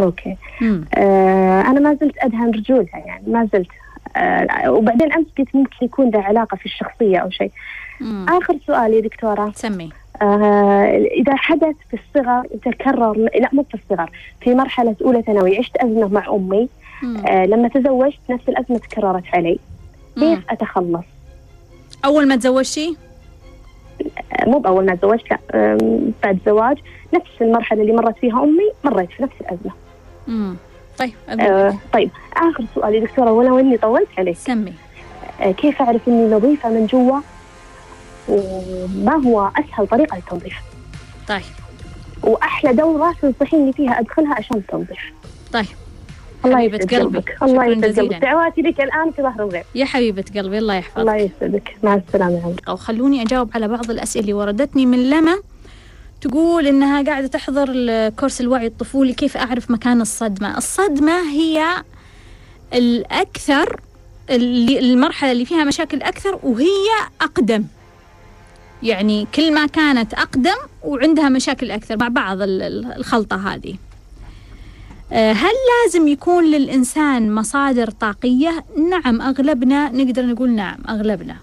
[0.00, 0.36] أوكي.
[0.60, 0.84] مم.
[0.94, 3.68] آه أنا ما زلت أدهن رجولها يعني ما زلت.
[4.16, 7.52] آه وبعدين أمس قلت ممكن يكون له علاقة في الشخصية أو شيء.
[8.00, 8.26] مم.
[8.28, 9.52] آخر سؤال يا دكتورة.
[9.56, 9.90] سمي.
[10.22, 15.76] آه إذا حدث في الصغر تكرر لا مو في الصغر في مرحلة أولى ثانوي عشت
[15.76, 16.68] أزمة مع أمي.
[17.02, 17.26] مم.
[17.26, 19.58] آه لما تزوجت نفس الأزمة تكررت علي.
[20.16, 20.34] مم.
[20.34, 21.04] كيف أتخلص؟
[22.04, 22.96] أول ما تزوجتي
[24.32, 25.78] آه، مو بأول ما تزوجت لا
[26.24, 26.78] بعد زواج
[27.14, 29.72] نفس المرحلة اللي مرت فيها أمي مريت في نفس الأزمة.
[30.28, 30.56] مم.
[30.98, 34.36] طيب آه طيب آخر سؤال يا دكتورة ولو إني طولت عليك.
[34.36, 34.72] سمي.
[35.40, 37.20] آه كيف أعرف إني نظيفة من جوا؟
[38.28, 40.54] وما هو أسهل طريقة للتنظيف.
[41.28, 41.42] طيب.
[42.22, 44.98] وأحلى دورة تنصحيني فيها أدخلها عشان التنظيف
[45.52, 45.66] طيب.
[46.44, 47.36] الله حبيبة يسعد قلبك.
[47.42, 48.08] الله شكراً يسعد جزيلاً.
[48.08, 49.64] قلبك دعواتي لك الآن في ظهر الغيب.
[49.74, 50.98] يا حبيبة قلبي الله يحفظك.
[50.98, 51.76] الله يسعدك.
[51.82, 52.56] مع السلامة يا.
[52.68, 55.38] أو خلوني أجاوب على بعض الأسئلة اللي وردتني من لما
[56.20, 57.68] تقول إنها قاعدة تحضر
[58.08, 61.64] كورس الوعي الطفولي كيف أعرف مكان الصدمة؟ الصدمة هي
[62.74, 63.80] الأكثر
[64.30, 66.88] اللي المرحلة اللي فيها مشاكل أكثر وهي
[67.20, 67.64] أقدم.
[68.84, 73.74] يعني كل ما كانت أقدم وعندها مشاكل أكثر مع بعض الخلطة هذه.
[75.12, 75.52] آه، هل
[75.84, 81.36] لازم يكون للإنسان مصادر طاقية؟ نعم أغلبنا نقدر نقول نعم أغلبنا.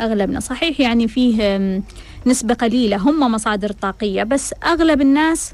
[0.00, 0.40] أغلبنا.
[0.40, 1.58] صحيح يعني فيه
[2.26, 5.52] نسبة قليلة هم مصادر طاقية بس أغلب الناس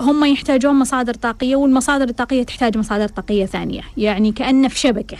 [0.00, 5.16] هم يحتاجون مصادر طاقية والمصادر الطاقية تحتاج مصادر طاقية ثانية يعني كأنه في شبكة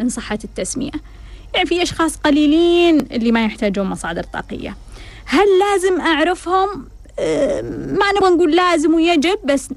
[0.00, 0.90] إن صحت التسمية.
[1.54, 4.76] يعني في أشخاص قليلين اللي ما يحتاجون مصادر طاقية.
[5.24, 6.86] هل لازم أعرفهم؟
[7.98, 9.68] ما نبغى نقول لازم ويجب بس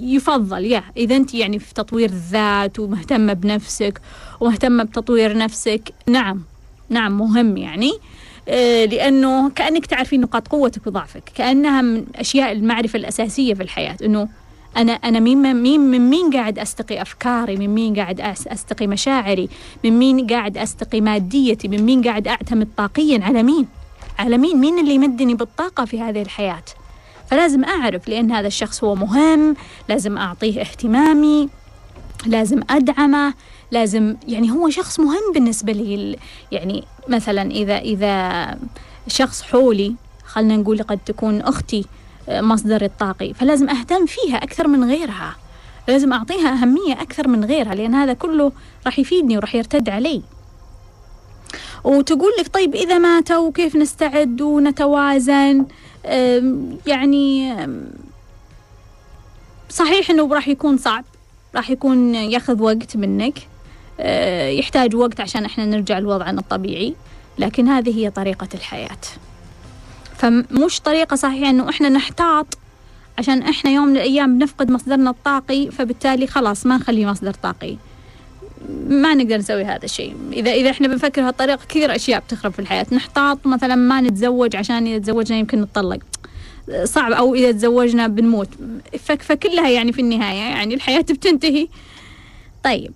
[0.00, 4.00] يفضل يا إذا أنت يعني في تطوير الذات ومهتمة بنفسك
[4.40, 5.92] ومهتمة بتطوير نفسك.
[6.06, 6.42] نعم
[6.88, 7.92] نعم مهم يعني.
[8.48, 14.28] آه، لأنه كأنك تعرفين نقاط قوتك وضعفك كأنها من أشياء المعرفة الأساسية في الحياة أنه
[14.76, 19.48] أنا أنا مين مين من مين قاعد أستقي أفكاري؟ من مين قاعد أستقي مشاعري؟
[19.84, 23.66] من مين قاعد أستقي ماديتي؟ من مين قاعد أعتمد طاقيا؟ على مين؟
[24.18, 26.64] على مين؟ مين اللي يمدني بالطاقة في هذه الحياة؟
[27.30, 29.56] فلازم أعرف لأن هذا الشخص هو مهم
[29.88, 31.48] لازم أعطيه اهتمامي
[32.26, 33.34] لازم أدعمه
[33.70, 36.16] لازم يعني هو شخص مهم بالنسبة لي
[36.52, 38.58] يعني مثلا إذا إذا
[39.08, 41.84] شخص حولي خلنا نقول قد تكون أختي
[42.30, 45.36] مصدر الطاقي فلازم أهتم فيها أكثر من غيرها.
[45.88, 48.52] لازم أعطيها أهمية أكثر من غيرها لأن هذا كله
[48.86, 50.22] راح يفيدني وراح يرتد علي.
[51.84, 55.66] وتقول لك طيب إذا ماتوا كيف نستعد ونتوازن؟
[56.86, 57.56] يعني
[59.70, 61.04] صحيح أنه راح يكون صعب
[61.54, 63.38] راح يكون يأخذ وقت منك
[64.00, 66.94] آه، يحتاج وقت عشان إحنا نرجع لوضعنا الطبيعي
[67.38, 68.98] لكن هذه هي طريقة الحياة.
[70.18, 72.58] فمش طريقة صحيحة إنه إحنا نحتاط
[73.18, 77.76] عشان إحنا يوم من الأيام بنفقد مصدرنا الطاقي فبالتالي خلاص ما نخليه مصدر طاقي.
[78.88, 80.16] ما نقدر نسوي هذا الشيء.
[80.32, 82.86] اذا إذا إحنا بنفكر بهالطريقه كثير أشياء بتخرب في الحياة.
[82.92, 85.98] نحتاط مثلا ما نتزوج عشان إذا تزوجنا يمكن نتطلق.
[86.84, 87.12] صعب.
[87.12, 88.48] أو إذا تزوجنا بنموت.
[88.98, 90.38] فكلها يعني في النهاية.
[90.38, 91.68] يعني الحياة بتنتهي.
[92.64, 92.92] طيب.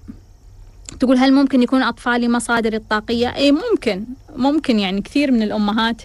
[1.01, 4.05] تقول هل ممكن يكون أطفالي مصادر الطاقية؟ إيه ممكن.
[4.37, 6.03] ممكن يعني كثير من الأمهات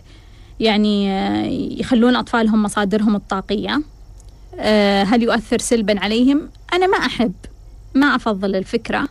[0.59, 1.45] يعني آه،
[1.79, 3.81] يخلون أطفالهم مصادرهم الطاقية.
[4.59, 7.33] آه، هل يؤثر سلبا عليهم؟ أنا ما أحب
[7.93, 9.07] ما أفضل الفكرة.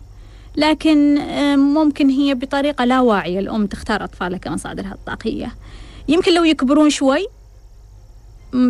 [0.57, 3.39] لكن آه، ممكن هي بطريقة لا واعية.
[3.39, 5.55] الأم تختار أطفالها كمصادرها الطاقية.
[6.09, 7.27] يمكن لو يكبرون شوي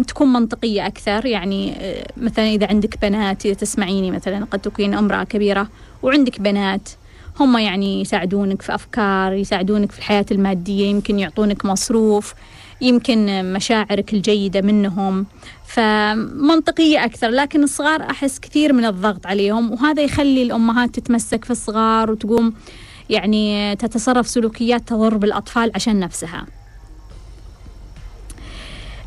[0.09, 1.27] تكون منطقية أكثر.
[1.27, 1.75] يعني
[2.17, 5.69] مثلا إذا عندك بنات إذا تسمعيني مثلا قد تكون أمرأة كبيرة
[6.03, 6.89] وعندك بنات
[7.41, 12.35] هم يعني يساعدونك في أفكار يساعدونك في الحياة المادية يمكن يعطونك مصروف.
[12.81, 15.27] يمكن مشاعرك الجيدة منهم.
[15.67, 22.11] فمنطقية أكثر لكن الصغار أحس كثير من الضغط عليهم وهذا يخلي الأمهات تتمسك في الصغار
[22.11, 22.55] وتقوم
[23.11, 26.47] يعني تتصرف سلوكيات تضر بالأطفال عشان نفسها.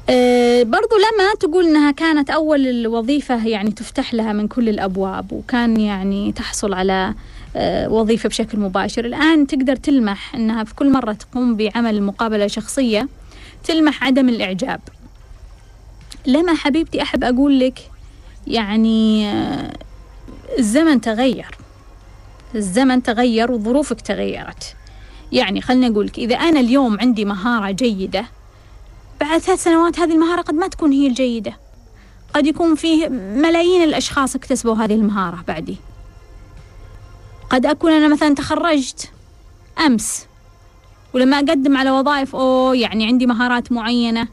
[0.10, 5.80] أه برضو لما تقول إنها كانت أول الوظيفة يعني تفتح لها من كل الأبواب وكان
[5.80, 7.14] يعني تحصل على
[7.56, 13.08] أه وظيفة بشكل مباشر الآن تقدر تلمح إنها في كل مرة تقوم بعمل مقابلة شخصية
[13.64, 14.82] تلمح عدم الإعجاب.
[16.26, 17.92] لما حبيبتي أحب أقول لك
[18.48, 19.74] يعني أه
[20.60, 21.58] الزمن تغير.
[22.56, 24.76] الزمن تغير وظروفك تغيرت.
[25.32, 28.26] يعني خلنا أقول لك إذا أنا اليوم عندي مهارة جيدة
[29.22, 31.58] بعد ثلاث سنوات هذه المهارة قد ما تكون هي الجيدة.
[32.34, 35.78] قد يكون فيه ملايين الأشخاص اكتسبوا هذه المهارة بعدي.
[37.50, 39.12] قد أكون أنا مثلا تخرجت
[39.86, 40.26] أمس
[41.14, 44.28] ولما أقدم على وظائف أوه يعني عندي مهارات معينة.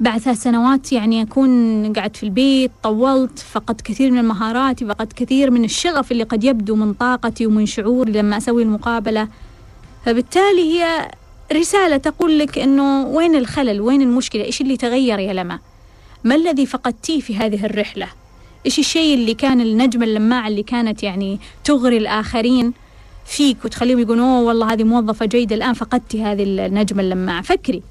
[0.00, 5.50] بعد ثلاث سنوات يعني أكون قعدت في البيت طولت فقدت كثير من مهاراتي فقدت كثير
[5.50, 9.28] من الشغف اللي قد يبدو من طاقتي ومن شعوري لما أسوي المقابلة.
[10.04, 11.10] فبالتالي هي
[11.52, 15.58] رسالة تقول لك أنه وين الخلل؟ وين المشكلة؟ إيش اللي تغير يا لما؟
[16.24, 18.08] ما الذي فقدتيه في هذه الرحلة؟
[18.66, 22.72] إيش الشيء اللي كان النجمة اللماعة اللي كانت يعني تغري الآخرين؟
[23.26, 27.82] فيك وتخليهم يقولون أوه والله هذه موظفة جيدة الآن فقدتي هذه النجمة اللماعة فكري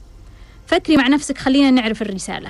[0.68, 2.50] فكري مع نفسك خلينا نعرف الرسالة.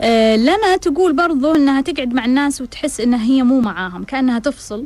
[0.00, 4.84] أه لما تقول برضو أنها تقعد مع الناس وتحس أنها هي مو معاهم كأنها تفصل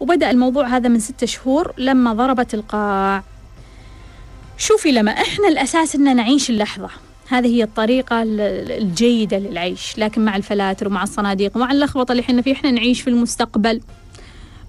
[0.00, 3.22] وبدأ الموضوع هذا من ستة شهور لما ضربت القاع.
[4.58, 6.88] شوفي لما إحنا الأساس ان نعيش اللحظة.
[7.28, 12.52] هذه هي الطريقة الجيدة للعيش لكن مع الفلاتر ومع الصناديق ومع اللخبطة اللي إحنا فيه
[12.52, 13.80] إحنا نعيش في المستقبل.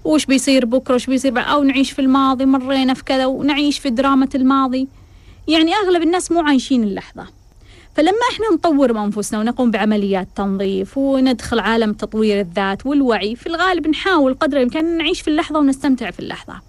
[0.04, 4.28] وش بيصير بكرة؟ وش بيصير أو نعيش في الماضي مرينا في كذا ونعيش في دراما
[4.34, 4.88] الماضي.
[5.48, 7.26] يعني أغلب الناس مو عايشين اللحظة.
[7.96, 13.88] فلما إحنا نطور من أنفسنا ونقوم بعمليات تنظيف وندخل عالم تطوير الذات والوعي في الغالب
[13.88, 16.60] نحاول قدر الإمكان نعيش في اللحظة ونستمتع في اللحظة.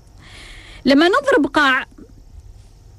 [0.85, 1.85] لما نضرب قاع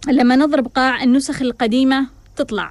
[0.09, 2.71] لما نضرب قاع النسخ القديمة تطلع.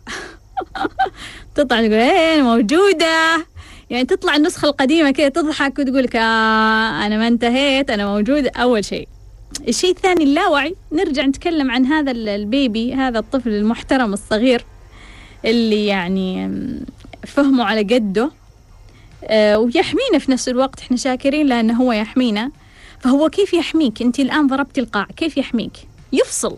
[1.56, 3.46] تطلع تقول إيه أنا موجودة.
[3.90, 8.86] يعني تطلع النسخة القديمة كده تضحك وتقول لك آه أنا ما انتهيت أنا موجودة أول
[8.86, 9.08] شيء.
[9.68, 14.66] الشيء الثاني اللاوعي نرجع نتكلم عن هذا ال- البيبي هذا الطفل المحترم الصغير
[15.46, 16.50] اللي يعني
[17.28, 18.32] فهمه على قده
[19.26, 22.52] آه، ويحمينا في نفس الوقت إحنا شاكرين لأنه هو يحمينا.
[23.00, 25.72] فهو كيف يحميك؟ أنت الآن ضربتي القاع كيف يحميك؟
[26.14, 26.58] يفصل.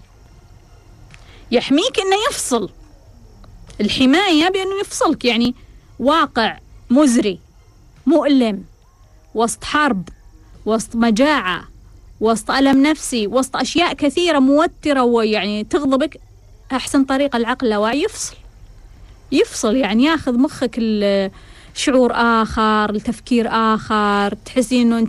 [1.51, 2.69] يحميك إنه يفصل.
[3.81, 5.55] الحماية بأنه يفصلك يعني
[5.99, 6.57] واقع.
[6.95, 7.39] مزري
[8.05, 8.63] مؤلم
[9.35, 10.09] وسط حرب
[10.65, 11.63] وسط مجاعة
[12.21, 16.19] وسط ألم نفسي وسط أشياء كثيرة موترة ويعني تغضبك.
[16.71, 18.35] أحسن طريقة العقل اللاواعي يفصل.
[19.31, 20.81] يفصل يعني ياخذ مخك
[21.73, 24.99] شعور آخر التفكير آخر تحسين إنه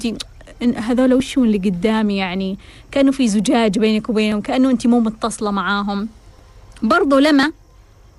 [0.62, 2.58] أنت هذول وشو اللي قدامي يعني؟
[2.90, 6.08] كأنه في زجاج بينك وبينهم كأنه أنت مو متصلة معاهم.
[6.82, 7.52] برضو لما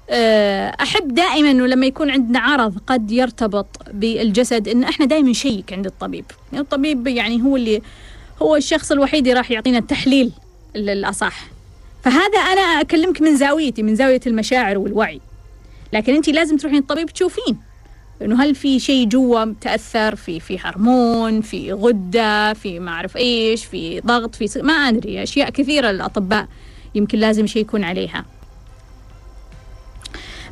[0.09, 5.73] آه، أحب دائما أنه لما يكون عندنا عرض قد يرتبط بالجسد أن إحنا دائما نشيك
[5.73, 6.25] عند الطبيب.
[6.53, 7.81] يعني الطبيب يعني هو اللي
[8.41, 10.31] هو الشخص الوحيد اللي راح يعطينا التحليل
[10.75, 11.47] ال- الأصح
[12.03, 15.21] فهذا أنا أكلمك من زاويتي من زاوية المشاعر والوعي.
[15.93, 17.57] لكن أنت لازم تروحين الطبيب تشوفين
[18.21, 23.65] إنه هل في شيء جوا تاثر في في هرمون في غدة في ما أعرف إيش
[23.65, 24.61] في ضغط في.
[24.61, 26.47] ما أدري أشياء كثيرة الاطباء
[26.95, 28.25] يمكن لازم يشيكون عليها.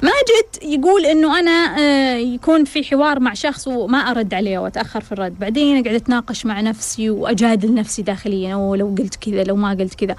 [0.01, 5.11] ماجد يقول إنه أنا آه، يكون في حوار مع شخص وما أرد عليه وأتأخر في
[5.11, 5.39] الرد.
[5.39, 10.15] بعدين أقعد أتناقش مع نفسي وأجادل نفسي داخليا لو قلت كذا لو ما قلت كذا.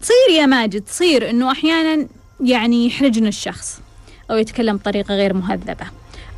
[0.00, 2.06] تصير يا ماجد تصير إنه أحيانا
[2.40, 3.80] يعني يحرجنا الشخص
[4.30, 5.86] أو يتكلم بطريقة غير مهذبة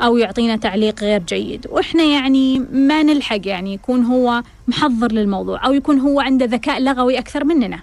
[0.02, 1.66] أو يعطينا تعليق غير جيد.
[1.70, 7.18] وإحنا يعني ما نلحق يعني يكون هو محضر للموضوع أو يكون هو عنده ذكاء لغوي
[7.18, 7.80] أكثر مننا.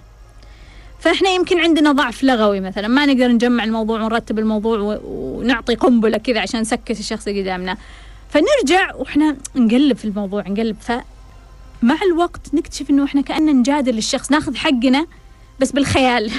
[1.04, 2.88] فإحنا يمكن عندنا ضعف لغوي مثلا.
[2.88, 7.76] ما نقدر نجمع الموضوع ونرتب الموضوع ونعطي قنبلة كذا عشان نسكت الشخص اللي قدامنا.
[8.30, 10.76] فنرجع وإحنا نقلب في الموضوع نقلب.
[10.80, 14.30] فمع الوقت نكتشف إنه إحنا كأننا نجادل الشخص.
[14.30, 15.06] ناخذ حقنا
[15.60, 16.30] بس بالخيال.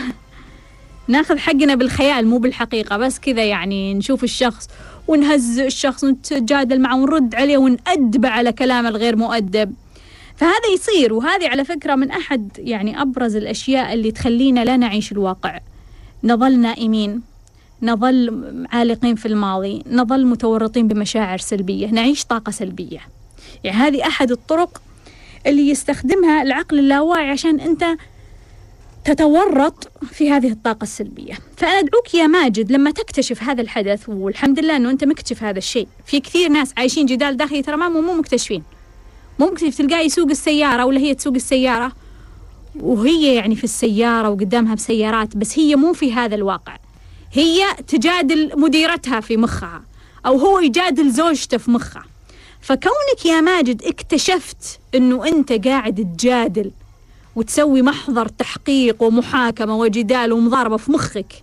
[1.08, 2.98] ناخذ حقنا بالخيال مو بالحقيقة.
[2.98, 4.70] بس كذا يعني نشوف الشخص
[5.08, 9.74] ونهز الشخص ونتجادل معه ونرد عليه ونأدبه على كلام الغير مؤدب.
[10.38, 15.60] فهذا يصير وهذه على فكرة من أحد يعني أبرز الأشياء اللي تخلينا لا نعيش الواقع.
[16.24, 17.22] نظل نائمين
[17.82, 23.00] نظل عالقين في الماضي نظل متورطين بمشاعر سلبية نعيش طاقة سلبية.
[23.64, 24.82] يعني هذه أحد الطرق
[25.48, 27.86] اللي يستخدمها العقل اللاواعي عشان أنت
[29.06, 31.34] تتورط في هذه الطاقة السلبية.
[31.58, 35.88] فأنا أدعوك يا ماجد لما تكتشف هذا الحدث والحمد لله أنه أنت مكتشف هذا الشيء.
[36.06, 38.64] في كثير ناس عايشين جدال داخلي ترى ما مو مكتشفين.
[39.40, 41.92] ممكن تلقاه يسوق السيارة ولا هي تسوق السيارة؟
[42.80, 46.78] وهي يعني في السيارة وقدامها بسيارات بس هي مو في هذا الواقع.
[47.34, 49.84] هي تجادل مديرتها في مخها
[50.26, 52.04] أو هو يجادل زوجته في مخها.
[52.62, 56.72] فكونك يا ماجد اكتشفت أنه أنت قاعد تجادل
[57.36, 61.34] وتسوي محضر تحقيق ومحاكمة وجدال ومضاربة في مخك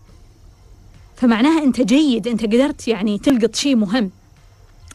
[1.16, 4.10] فمعناها أنت جيد أنت قدرت يعني تلقط شيء مهم.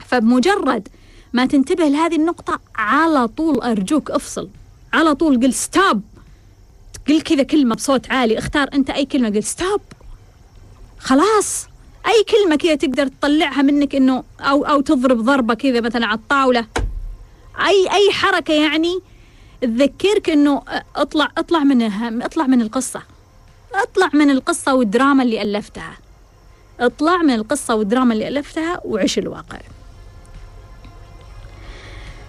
[0.05, 0.87] فبمجرد
[1.33, 4.49] ما تنتبه لهذه النقطة على طول أرجوك افصل.
[4.93, 6.01] على طول قل stop
[7.07, 9.81] قل كذا كلمة بصوت عالي اختار أنت أي كلمة قل stop
[10.99, 11.67] خلاص.
[12.07, 16.65] أي كلمة كذا تقدر تطلعها منك إنه أو أو تضرب ضربة كذا مثلا على الطاولة.
[17.59, 18.99] أي أي حركة يعني
[19.61, 20.61] تذكرك إنه
[20.95, 21.81] اطلع اطلع من
[22.21, 23.01] اطلع من القصة.
[23.73, 25.97] اطلع من القصة والدراما اللي ألفتها.
[26.79, 29.59] اطلع من القصة والدراما اللي ألفتها وعيش الواقع.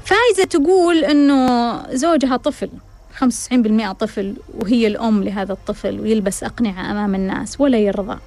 [0.08, 2.70] فايزة تقول إنه زوجها طفل
[3.24, 8.18] 95% طفل وهي الأم لهذا الطفل ويلبس أقنعة أمام الناس ولا يرضى.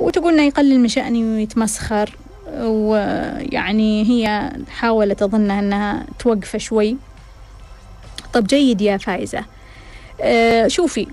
[0.00, 2.16] وتقول إنه يقلل من شأني ويتمسخر
[2.58, 6.96] ويعني هي حاولت أظنها أنها توقف شوي.
[8.32, 9.44] طب جيد يا فايزة.
[10.20, 11.06] آه شوفي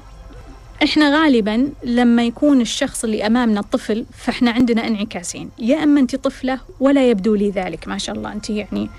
[0.84, 5.50] إحنا غالبا لما يكون الشخص اللي أمامنا طفل فإحنا عندنا انعكاسين.
[5.60, 8.90] يا إما انت طفلة ولا يبدو لي ذلك ما شاء الله انت يعني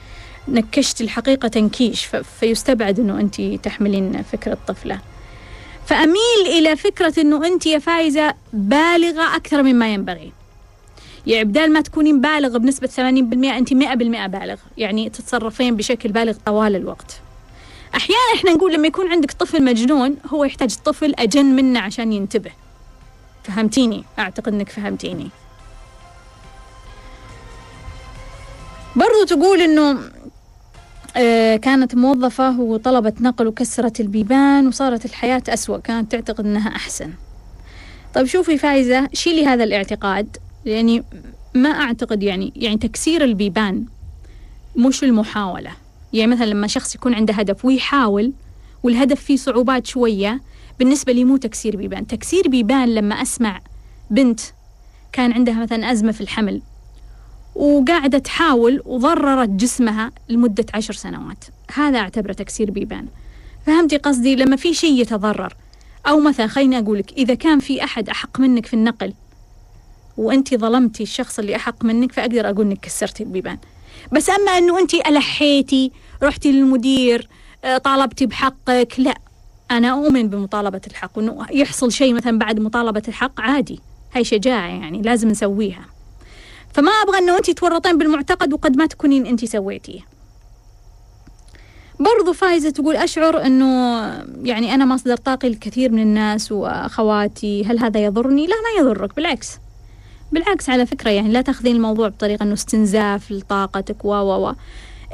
[0.49, 2.09] نكشت الحقيقة تنكيش
[2.41, 5.01] فيستبعد إنه انت تحملين فكرة طفله
[5.87, 10.33] فأميل إلى فكرة إنه انت يا فايزة بالغة أكثر مما ينبغي.
[11.27, 16.77] يعني بدال ما تكونين بالغ بنسبة 80% انت 100% بالغ يعني تتصرفين بشكل بالغ طوال
[16.77, 17.21] الوقت.
[17.95, 22.51] أحيانا إحنا نقول لما يكون عندك طفل مجنون هو يحتاج طفل أجن منه عشان ينتبه.
[23.45, 25.29] فهمتيني؟ أعتقد إنك فهمتيني.
[28.97, 29.99] برضو تقول آه،
[31.63, 35.79] كانت موظفة وطلبت نقل وكسرت البيبان وصارت الحياة أسوأ.
[35.79, 37.11] كانت تعتقد أنها أحسن.
[38.15, 40.37] طيب شوفي فايزة شيلي هذا الاعتقاد.
[40.67, 41.05] يعني
[41.55, 43.85] ما أعتقد يعني يعني تكسير البيبان
[44.77, 45.71] مش المحاولة.
[46.13, 48.33] يعني مثلا لما شخص يكون عنده هدف ويحاول
[48.83, 50.41] والهدف فيه صعوبات شوية
[50.79, 52.07] بالنسبة لي مو تكسير بيبان.
[52.07, 53.61] تكسير بيبان لما أسمع
[54.11, 54.41] بنت
[55.13, 56.63] كان عندها مثلا أزمة في الحمل.
[57.55, 61.45] وقاعدة تحاول وضررت جسمها لمدة عشر سنوات.
[61.75, 63.07] هذا أعتبره تكسير بيبان.
[63.67, 65.55] فهمتي قصدي؟ لما في شيء يتضرر
[66.07, 69.13] أو مثلا خليني أقولك إذا كان في أحد أحق منك في النقل
[70.17, 73.59] وأنت ظلمتي الشخص اللي أحق منك فأقدر أقول إنك كسرتي البيبان
[74.13, 75.93] بس أما أنه أنت ألحيتي
[76.23, 77.29] رحتي للمدير
[77.65, 79.15] آه، طالبتي بحقك لا.
[79.71, 83.81] أنا أؤمن بمطالبة الحق وأنه يحصل شيء مثلا بعد مطالبة الحق عادي.
[84.15, 85.85] هاي شجاعة يعني لازم نسويها.
[86.75, 90.01] فما أبغى أنه أنت تورطين بالمعتقد وقد ما تكونين أنت سويتيه.
[92.01, 93.67] برضو فايزة تقول أشعر أنه
[94.43, 99.59] يعني أنا مصدر طاقي لكثير من الناس وأخواتي هل هذا يضرني؟ لا ما يضرك بالعكس.
[100.33, 104.55] بالعكس على فكرة يعني لا تأخذين الموضوع بطريقة أنه استنزاف لطاقتك و و و.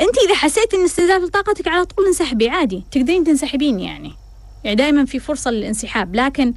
[0.00, 4.12] أنت إذا حسيت أن استنزاف لطاقتك على طول انسحبي عادي تقدرين تنسحبين يعني.
[4.64, 6.54] يعني دائما في فرصة للانسحاب لكن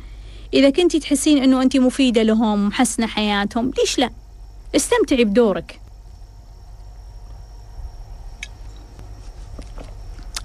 [0.54, 4.10] إذا كنتي تحسين أنه أنت مفيدة لهم محسنة حياتهم ليش لا؟
[4.76, 5.80] استمتعي بدورك.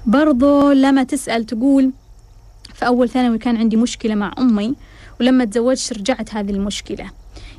[0.07, 1.91] برضو لما تسأل تقول
[2.75, 4.75] في أول ثانوي كان عندي مشكلة مع أمي
[5.21, 6.99] ولما تزوجت رجعت هذه المشكلة.
[6.99, 7.13] يعني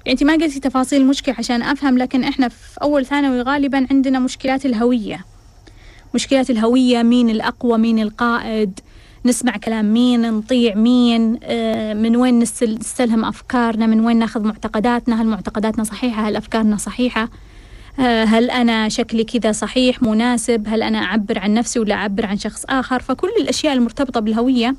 [0.07, 4.65] أنت ما قلتي تفاصيل المشكلة عشان أفهم لكن إحنا في أول ثانوي غالبا عندنا مشكلات
[4.65, 5.26] الهوية.
[6.13, 8.80] مشكلات الهوية مين الأقوى مين القائد
[9.26, 15.28] نسمع كلام مين نطيع مين آه، من وين نستلهم أفكارنا من وين نأخذ معتقداتنا هل
[15.28, 17.30] معتقداتنا صحيحة هل أفكارنا صحيحة؟
[17.99, 22.38] آه، هل أنا شكلي كذا صحيح مناسب؟ هل أنا أعبر عن نفسي ولا أعبر عن
[22.38, 24.76] شخص آخر؟ فكل الأشياء المرتبطة بالهوية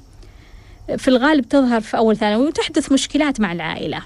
[0.98, 4.02] في الغالب تظهر في أول ثانوي وتحدث مشكلات مع العائلة.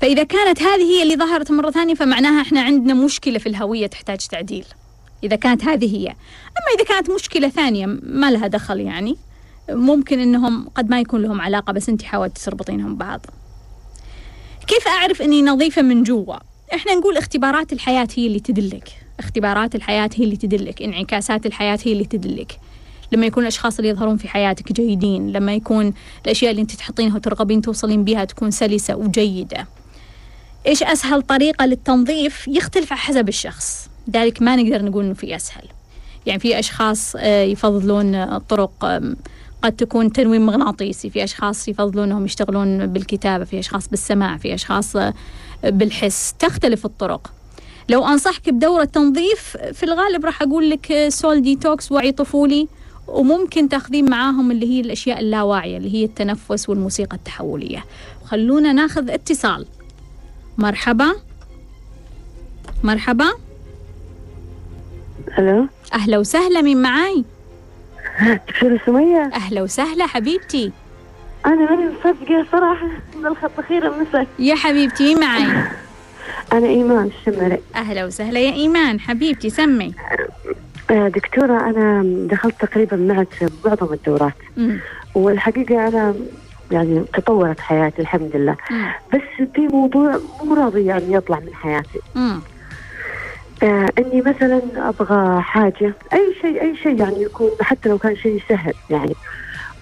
[0.00, 4.18] فإذا كانت هذه هي اللي ظهرت مرة ثانية فمعناها إحنا عندنا مشكلة في الهوية تحتاج
[4.18, 4.64] تعديل.
[5.24, 6.06] إذا كانت هذه هي.
[6.06, 9.16] أما إذا كانت مشكلة ثانية ما لها دخل يعني.
[9.70, 13.26] ممكن إنهم قد ما يكون لهم علاقة بس أنت حاولت تربطينهم ببعض.
[14.66, 16.36] كيف أعرف إني نظيفة من جوا؟
[16.74, 18.88] إحنا نقول اختبارات الحياة هي اللي تدلك.
[19.18, 20.82] اختبارات الحياة هي اللي تدلك.
[20.82, 22.60] انعكاسات الحياة هي اللي تدلك.
[23.12, 25.94] لما يكون الأشخاص اللي يظهرون في حياتك جيدين لما يكون
[26.24, 29.66] الأشياء اللي أنت تحطينها وترغبين توصلين بها تكون سلسة وجيدة.
[30.66, 33.89] إيش أسهل طريقة للتنظيف؟ يختلف على حسب الشخص.
[34.10, 35.64] ذلك ما نقدر نقول إنه في أسهل.
[36.26, 39.00] يعني في أشخاص آه، يفضلون طرق
[39.62, 45.14] قد تكون تنويم مغناطيسي في أشخاص يفضلونهم يشتغلون بالكتابة في أشخاص بالسماع في أشخاص آه،
[45.64, 46.34] بالحس.
[46.38, 47.30] تختلف الطرق.
[47.88, 52.68] لو أنصحك بدورة تنظيف في الغالب راح أقول لك سول ديتوكس وعي طفولي
[53.08, 57.84] وممكن تاخذين معاهم اللي هي الأشياء اللاواعية اللي هي التنفس والموسيقى التحولية.
[58.24, 59.66] خلونا ناخذ اتصال.
[60.58, 61.12] مرحبا.
[62.84, 63.32] مرحبا.
[65.38, 67.24] ألو؟ أهلا وسهلا مين معاي؟
[68.48, 70.72] دكتورة سمية؟ أهلا وسهلا حبيبتي.
[71.46, 72.88] أنا ماني مصدقة صراحة
[73.22, 75.46] بالخط أخيرا مسك يا حبيبتي مين معاي؟
[76.52, 77.58] أنا إيمان الشمري.
[77.76, 79.00] أهلا وسهلا يا إيمان.
[79.00, 79.94] حبيبتي سمي.
[80.90, 84.34] آه، دكتورة أنا دخلت تقريبا معك معظم الدورات.
[85.14, 86.14] والحقيقة أنا
[86.70, 88.56] يعني تطورت حياتي الحمد لله.
[89.14, 92.00] بس في موضوع مو راضي يعني يطلع من حياتي.
[92.14, 92.40] مم.
[93.62, 98.42] آه إني مثلا أبغى حاجة أي شيء أي شيء يعني يكون حتى لو كان شيء
[98.48, 99.14] سهل يعني.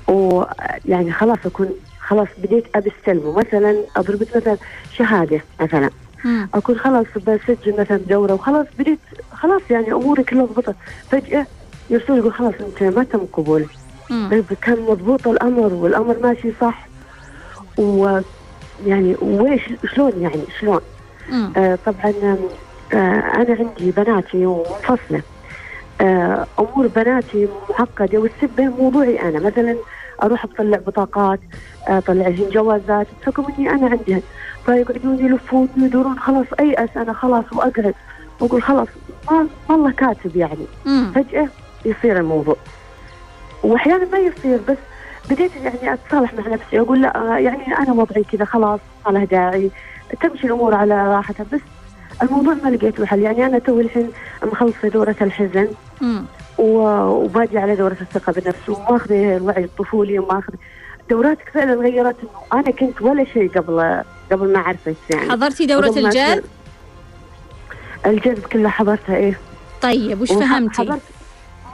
[0.08, 1.70] ويعني خلاص أكون
[2.00, 4.56] خلاص بديت ابي استلمه مثلا اضربت مثلا
[4.96, 5.90] شهادة مثلا.
[6.24, 6.48] مم.
[6.54, 8.98] أكون خلاص بسجل مثلا دورة وخلاص بديت
[9.32, 10.76] خلاص يعني اموري كلها ضبطت
[11.10, 11.46] فجأة
[11.90, 13.68] يرسل يقول خلاص أنت ما تم قبولك
[14.10, 14.28] مم.
[14.30, 16.88] طيب كان مضبوط الأمر والأمر ماشي صح.
[17.78, 19.62] ويعني ويش
[19.94, 20.80] شلون يعني شلون.
[21.56, 22.38] آه طبعا
[22.92, 25.22] أنا عندي بناتي ومنفصلة.
[26.00, 29.40] آه أمور بناتي معقدة والسبة موضوعي أنا.
[29.40, 29.76] مثلا
[30.22, 31.40] أروح أطلع بطاقات
[31.88, 34.22] آه، أطلع زين جوازات بحكم إني أنا عندهن
[34.66, 37.94] فيقعدون يلفون يدورون خلاص ايأس أنا خلاص وأقعد.
[38.40, 38.88] وأقول خلاص
[39.30, 40.66] ما ما الله كاتب يعني.
[40.86, 41.12] مم.
[41.14, 41.48] فجأة
[41.84, 42.56] يصير الموضوع.
[43.62, 44.76] وأحيانا ما يصير بس
[45.30, 46.80] بديت يعني أتصالح مع نفسي.
[46.80, 49.70] أقول لا آه، يعني أنا وضعي كذا خلاص ما له داعي.
[50.22, 51.46] تمشي الأمور على راحتها.
[51.52, 51.60] بس
[52.22, 54.10] الموضوع ما لقيت له حل يعني أنا توي الحين
[54.42, 55.68] مخلصة دورة الحزن
[56.00, 56.24] مم.
[56.58, 60.54] و- وباجي على دورة الثقة بالنفس وماخذة الوعي الطفولي وماخذة
[61.10, 64.02] دوراتك فعلا غيرت إنه أنا كنت ولا شيء قبل
[64.32, 65.66] قبل ما اعرفك يعني حضرتي
[66.00, 66.44] ما الجذب؟
[68.06, 69.38] الجذب كلها حضرتها إيه
[69.82, 71.00] طيب وش فهمتي؟ حضرت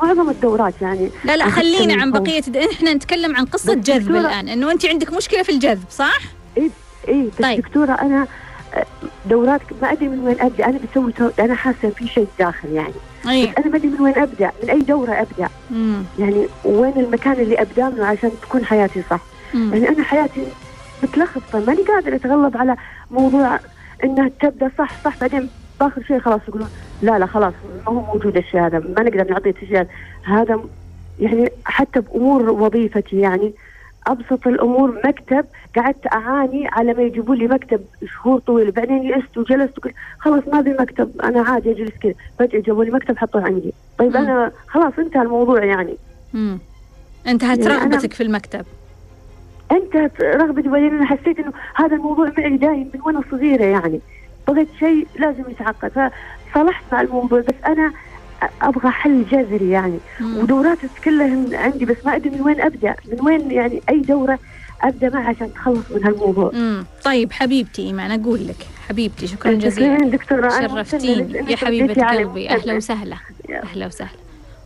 [0.03, 2.11] معظم الدورات يعني لا لا خلينا عن.
[2.12, 2.42] بقية
[2.72, 6.18] إحنا نتكلم عن قصة بس جذب الآن إنه انت عندك مشكلة في الجذب صح؟
[6.59, 6.72] اي بس
[7.09, 7.30] طيب.
[7.42, 7.61] طيب.
[7.61, 8.26] دكتورة أنا
[9.27, 10.66] دورات ما أدري من وين أبدأ.
[10.66, 11.31] أنا بسوي تو...
[11.39, 12.95] أنا حاسة في شيء داخل يعني.
[13.29, 13.53] أي.
[13.59, 14.51] أنا ما أدري من وين أبدأ.
[14.62, 15.49] من أي دورة أبدأ.
[15.70, 16.03] مم.
[16.18, 19.20] يعني وين المكان اللي أبدأ منه عشان تكون حياتي صح.
[19.55, 19.75] مم.
[19.75, 20.47] يعني أنا حياتي
[21.03, 21.64] متلخبطة.
[21.66, 22.77] ماني قادرة أتغلب على
[23.11, 23.59] موضوع
[24.05, 25.20] إنها تبدأ صح صح.
[25.20, 25.49] بعدين
[25.81, 26.68] بآخر شيء خلاص يقولون
[27.03, 27.55] لا لا خلاص
[27.87, 28.79] ما هو موجود الشيء هذا.
[28.79, 29.87] ما نقدر نعطيه الشيء
[30.25, 30.61] هذا
[31.20, 33.53] يعني حتى بأمور وظيفتي يعني
[34.07, 35.44] أبسط الأمور مكتب
[35.76, 40.59] قعدت أعاني على ما يجيبوا لي مكتب شهور طويله بعدين يئست وجلست وقلت خلاص ما
[40.59, 43.72] ابي مكتب أنا عادي أجلس كذا فجأة جابوا لي مكتب حطوه عندي.
[43.98, 44.16] طيب مم.
[44.16, 45.96] أنا خلاص انتهى الموضوع يعني.
[46.34, 46.59] مم.
[47.26, 48.64] انتهت يعني رغبتك في المكتب.
[49.72, 54.00] انتهت رغبتي بعدين أنا حسيت إنه هذا الموضوع معي دايم من وأنا صغيرة يعني.
[54.48, 56.11] بغيت شيء لازم يتعقد.
[56.52, 57.40] فصلحت مع الموضوع.
[57.40, 57.92] بس أنا
[58.62, 59.99] أبغى حل جذري يعني.
[60.20, 60.39] مم.
[60.39, 62.95] ودورات كلها عندي بس ما أدري من وين أبدأ.
[63.12, 64.39] من وين يعني أي دورة
[64.82, 66.51] أبدأ معها عشان تخلص من هالموضوع.
[66.55, 66.85] مم.
[67.05, 68.66] طيب حبيبتي إيمان أقول لك.
[68.89, 69.97] حبيبتي شكرا جزيلا.
[69.99, 70.59] شكراً دكتورة.
[70.59, 71.39] أنا شرفتيني.
[71.51, 71.82] يا علي.
[71.82, 72.51] قلبي.
[72.51, 72.74] أهلا.
[72.74, 73.16] وسهلا.
[73.51, 74.18] أهلا وسهلا.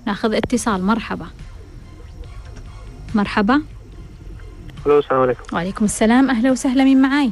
[0.07, 0.85] ناخذ اتصال.
[0.85, 1.27] مرحبا.
[3.15, 3.63] مرحبا.
[4.87, 5.43] ألو السلام عليكم.
[5.53, 6.31] وعليكم السلام.
[6.31, 6.85] أهلا وسهلا.
[6.85, 7.31] مين معاي؟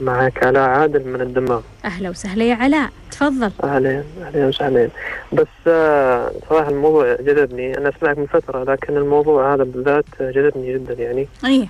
[0.00, 0.44] معك.
[0.44, 1.60] علاء عادل من الدمام.
[1.84, 2.90] أهلا وسهلا يا علاء.
[3.10, 3.50] تفضل.
[3.64, 4.88] أهلين أهلين وسهلين.
[5.32, 7.78] بس آه، صراحة الموضوع جذبني.
[7.78, 11.28] أنا أسمعك من فترة لكن الموضوع هذا بالذات جذبني جدا يعني.
[11.44, 11.68] اي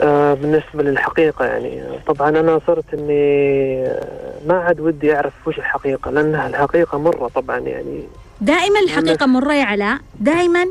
[0.00, 1.82] آه، بالنسبة للحقيقة يعني.
[2.06, 7.58] طبعا أنا صرت إني آه، ما عاد ودي أعرف وش الحقيقة لأنها الحقيقة مرة طبعا
[7.58, 8.02] يعني.
[8.40, 9.98] دائما الحقيقة مرة يا علاء.
[10.20, 10.66] دائما.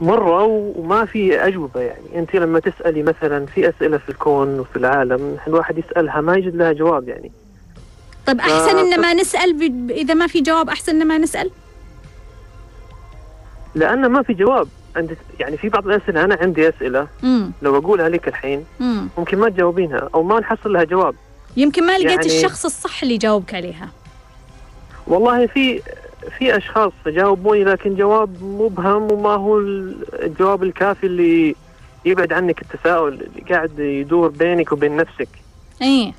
[0.00, 0.44] مرة
[0.76, 2.04] وما في أجوبة يعني.
[2.18, 6.72] أنت لما تسألي مثلا في أسئلة في الكون وفي العالم الواحد يسألها ما يجد لها
[6.72, 7.32] جواب يعني.
[8.26, 11.50] طيب أحسن إن ما نسأل ب- إذا ما في جواب أحسن إن ما نسأل؟
[13.74, 14.68] لأن ما في جواب.
[14.96, 17.06] عند يعني في بعض الأسئلة أنا عندي أسئلة.
[17.24, 21.14] امم لو أقولها لك الحين امم ممكن ما تجاوبينها أو ما نحصل لها جواب.
[21.56, 23.88] يمكن ما لقيت يعني- الشخص الصح اللي يجاوبك عليها.
[25.06, 25.82] والله في
[26.38, 29.58] في أشخاص جاوبوني لكن جواب مبهم وما هو
[30.22, 31.54] الجواب الكافي اللي
[32.04, 35.28] يبعد عنك التساؤل اللي قاعد يدور بينك وبين نفسك.
[35.82, 36.12] إيه.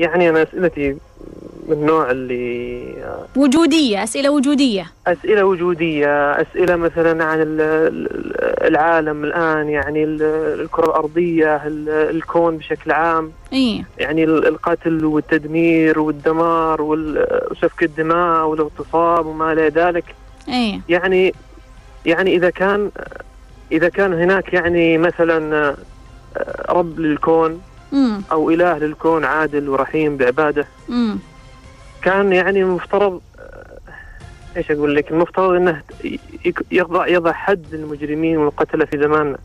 [0.00, 0.96] يعني أنا أسئلتي
[1.68, 4.86] من النوع اللي آه، وجودية أسئلة وجودية.
[5.06, 10.22] أسئلة وجودية أسئلة مثلا عن ال- ال- العالم الآن يعني ال-
[10.60, 13.32] الكرة الأرضية ال- الكون بشكل عام.
[13.52, 20.04] إيه يعني ال- القتل والتدمير والدمار وال- وسفك الدماء والاغتصاب وما إلى ذلك.
[20.48, 21.34] إيه يعني
[22.06, 22.90] يعني إذا كان
[23.72, 25.74] إذا كان هناك يعني مثلا
[26.68, 27.60] رب للكون
[27.92, 30.66] امم أو إله للكون عادل ورحيم بعباده.
[30.90, 31.18] امم
[32.02, 33.20] كان يعني المفترض
[34.56, 35.82] إيش أقول لك؟ المفترض إنه
[36.72, 39.38] يضع يضع حد للمجرمين والقتلة في زماننا.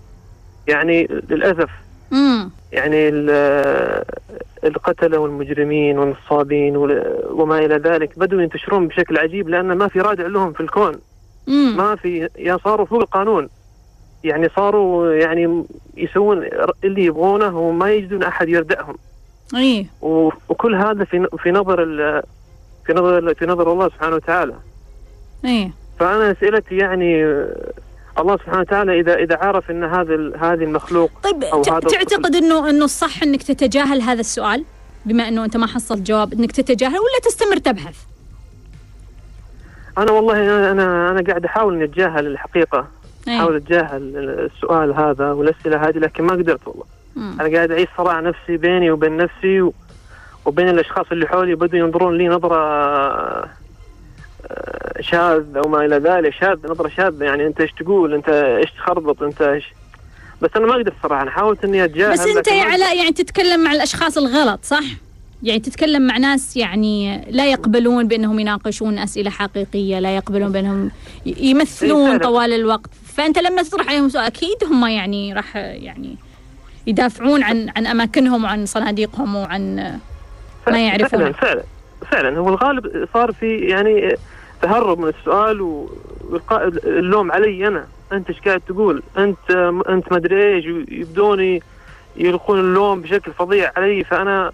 [0.68, 1.70] يعني للأسف.
[2.14, 4.04] امم يعني ال-
[4.64, 10.28] القتلة والمجرمين والنصابين وال- وما إلى ذلك بدوا ينتشرون بشكل عجيب لأن ما في رادع
[10.28, 10.96] لهم في الكون.
[11.48, 13.50] امم ما في يا صاروا فوق القانون.
[14.24, 15.64] يعني صاروا يعني
[15.98, 16.44] يسوون
[16.84, 18.96] اللي يبغونه وما يجدون أحد يردعهم
[20.02, 21.86] و- وكل هذا في في نظر
[22.86, 24.56] في نظر في نظر الله سبحانه وتعالى.
[25.46, 27.26] إيه فأنا اسئلتي يعني
[28.20, 32.70] الله سبحانه وتعالى إذا إذا عرف إن هذا هذه المخلوق طيب أو هذا تعتقد إنه
[32.70, 34.64] إنه الصح إنك تتجاهل هذا السؤال؟
[35.06, 37.96] بما إنه أنت ما حصلت جواب إنك تتجاهل ولا تستمر تبحث؟
[39.98, 42.88] أنا والله أنا أنا, أنا قاعد أحاول إني أتجاهل الحقيقة.
[43.28, 44.02] أحاول أتجاهل
[44.56, 46.84] السؤال هذا والأسئلة هذه لكن ما قدرت والله.
[47.16, 47.38] مم.
[47.42, 49.74] أنا قاعد أعيش صراع نفسي بيني وبين نفسي و...
[50.46, 53.50] وبين الأشخاص اللي حولي بدوا ينظرون لي نظرة آه،
[55.00, 56.34] شاذ أو ما إلى ذلك.
[56.34, 57.24] شاذ نظرة شاذة.
[57.24, 59.66] يعني أنت إيش تقول؟ أنت إيش تخربط؟ أنت إيش؟
[60.42, 61.22] بس أنا ما قدرت صراحة.
[61.22, 64.84] أنا حاولت إني أتجاهل بس أنت يا علاء يعني تتكلم مع الأشخاص الغلط صح؟
[65.44, 70.92] يعني تتكلم مع ناس يعني لا يقبلون بأنهم يناقشون أسئلة حقيقية، لا يقبلون بأنهم
[71.28, 72.24] إيه يمثلون فعلاً.
[72.24, 76.16] طوال الوقت، فأنت لما تطرح عليهم سؤال أكيد هم يعني راح يعني
[76.88, 79.76] يدافعون عن عن أماكنهم وعن صناديقهم وعن
[80.68, 81.20] ما يعرفون.
[81.20, 81.64] فعلا فعلا
[82.12, 82.38] فعلا.
[82.38, 84.16] هو الغالب صار في يعني
[84.62, 87.88] تهرب من السؤال وإلقاء اللوم علي أنا.
[88.12, 89.52] أنت إيش قاعد تقول؟ أنت
[89.90, 91.60] أنت ما أدري إيش يبدون
[92.16, 94.04] يلقون اللوم بشكل فظيع علي.
[94.04, 94.52] فأنا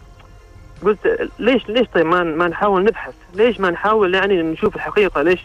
[0.83, 5.39] قلت ليش ليش طيب ما ما نحاول نبحث؟ ليش ما نحاول يعني نشوف الحقيقة؟ ليش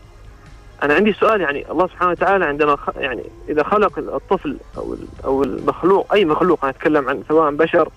[0.83, 2.89] أنا عندي سؤال يعني الله سبحانه وتعالى عندما خ...
[2.97, 7.89] يعني إذا خلق الطفل أو أو المخلوق أي مخلوق أنا أتكلم عن سواء بشر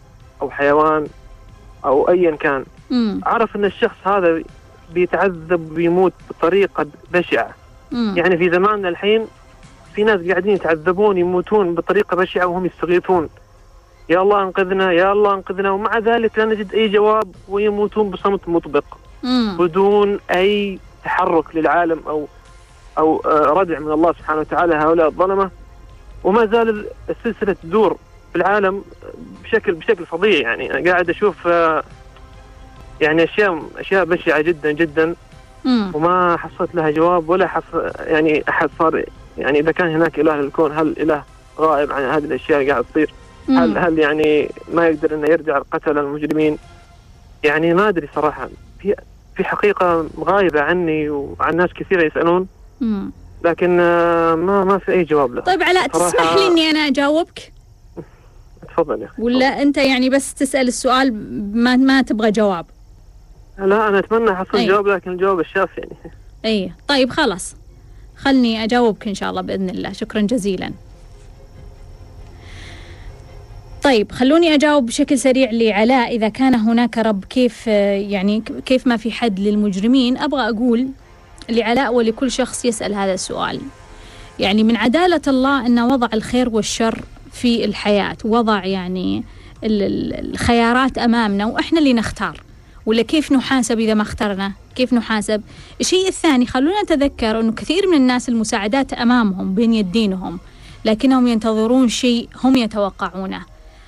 [0.41, 1.07] أو حيوان
[1.85, 4.43] أو ايا كان امم عرف أن الشخص هذا
[4.93, 7.49] بيتعذب وبيموت بطريقة بشعة.
[7.91, 8.13] مم.
[8.17, 9.27] يعني في زماننا الحين
[9.95, 13.29] في ناس قاعدين يتعذبون يموتون بطريقة بشعة وهم يستغيثون.
[14.09, 15.71] يا الله أنقذنا يا الله أنقذنا.
[15.71, 18.83] ومع ذلك لا نجد أي جواب ويموتون بصمت مطبق.
[19.23, 19.57] مم.
[19.59, 22.27] بدون أي تحرك للعالم أو
[22.99, 25.49] أو آه، ردع من الله سبحانه وتعالى هؤلاء الظلمة
[26.23, 27.97] وما زال السلسلة تدور
[28.31, 28.83] في العالم
[29.43, 31.83] بشكل بشكل فظيع يعني أنا قاعد أشوف آه،
[33.01, 35.15] يعني أشياء أشياء بشعة جدا جدا
[35.65, 35.91] مم.
[35.93, 37.63] وما حصلت لها جواب ولا حص
[37.99, 39.03] يعني أحد صار
[39.37, 41.23] يعني إذا كان هناك إله للكون هل إله
[41.59, 43.13] غائب عن هذه الأشياء اللي قاعد تصير؟
[43.49, 43.77] هل.
[43.77, 46.57] هل يعني ما يقدر إنه يرجع القتله المجرمين؟
[47.43, 48.95] يعني ما أدري صراحة في
[49.35, 52.47] في حقيقة غايبة عني وعن ناس كثيرة يسألون
[52.81, 53.11] مم.
[53.45, 55.41] لكن آه، ما ما في أي جواب له.
[55.41, 57.51] طيب علاء تسمح لي إني أنا أجاوبك؟
[58.67, 59.21] تفضل يا أخي.
[59.21, 61.13] ولا أنت يعني بس تسأل السؤال
[61.53, 62.65] ما ما تبغى جواب؟
[63.59, 64.67] لا أنا أتمنى احصل أي.
[64.67, 65.91] جواب لكن الجواب الشاف يعني.
[66.45, 66.71] أي.
[66.87, 67.55] طيب خلاص.
[68.17, 69.91] خلني أجاوبك إن شاء الله بإذن الله.
[69.91, 70.71] شكرا جزيلا.
[73.83, 76.15] طيب خلوني أجاوب بشكل سريع لعلاء.
[76.15, 80.87] إذا كان هناك رب كيف آه، يعني كيف ما في حد للمجرمين؟ أبغى أقول
[81.49, 83.61] لعلاء ولكل شخص يسأل هذا السؤال.
[84.39, 89.23] يعني من عدالة الله انه وضع الخير والشر في الحياة وضع يعني
[89.63, 92.41] ال- ال- الخيارات أمامنا وإحنا اللي نختار.
[92.85, 95.41] ولا كيف نحاسب إذا ما اخترنا؟ كيف نحاسب؟
[95.81, 100.39] الشيء الثاني خلونا نتذكر أنه كثير من الناس المساعدات أمامهم بين يدينهم
[100.85, 103.41] لكنهم ينتظرون شيء هم يتوقعونه.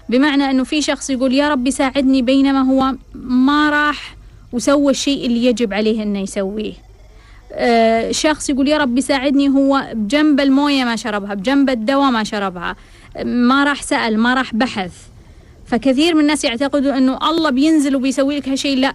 [0.09, 4.15] بمعنى أنه في شخص يقول يا رب ساعدني بينما هو ما راح
[4.53, 6.73] وسوى الشيء اللي يجب عليه إنه يسويه.
[8.11, 12.75] شخص يقول يا رب ساعدني هو بجنب الموية ما شربها بجنب الدواء ما شربها
[13.23, 14.91] ما راح سأل ما راح بحث.
[15.65, 18.93] فكثير من الناس يعتقدوا إنه الله بينزل وبيسوي لك هالشيء لا.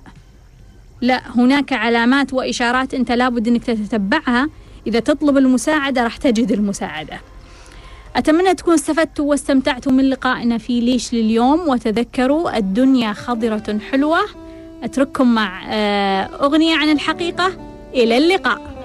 [1.01, 4.49] لا هناك علامات وإشارات أنت لابد إنك تتبعها.
[4.87, 7.21] إذا تطلب المساعدة راح تجد المساعدة.
[8.17, 14.21] أتمنى تكونوا استفدتوا واستمتعتوا من لقائنا في ليش لليوم وتذكروا الدنيا خضرة حلوة.
[14.83, 17.76] أترككم مع آه، أغنية عن الحقيقة.
[17.97, 18.76] إلى اللقاء.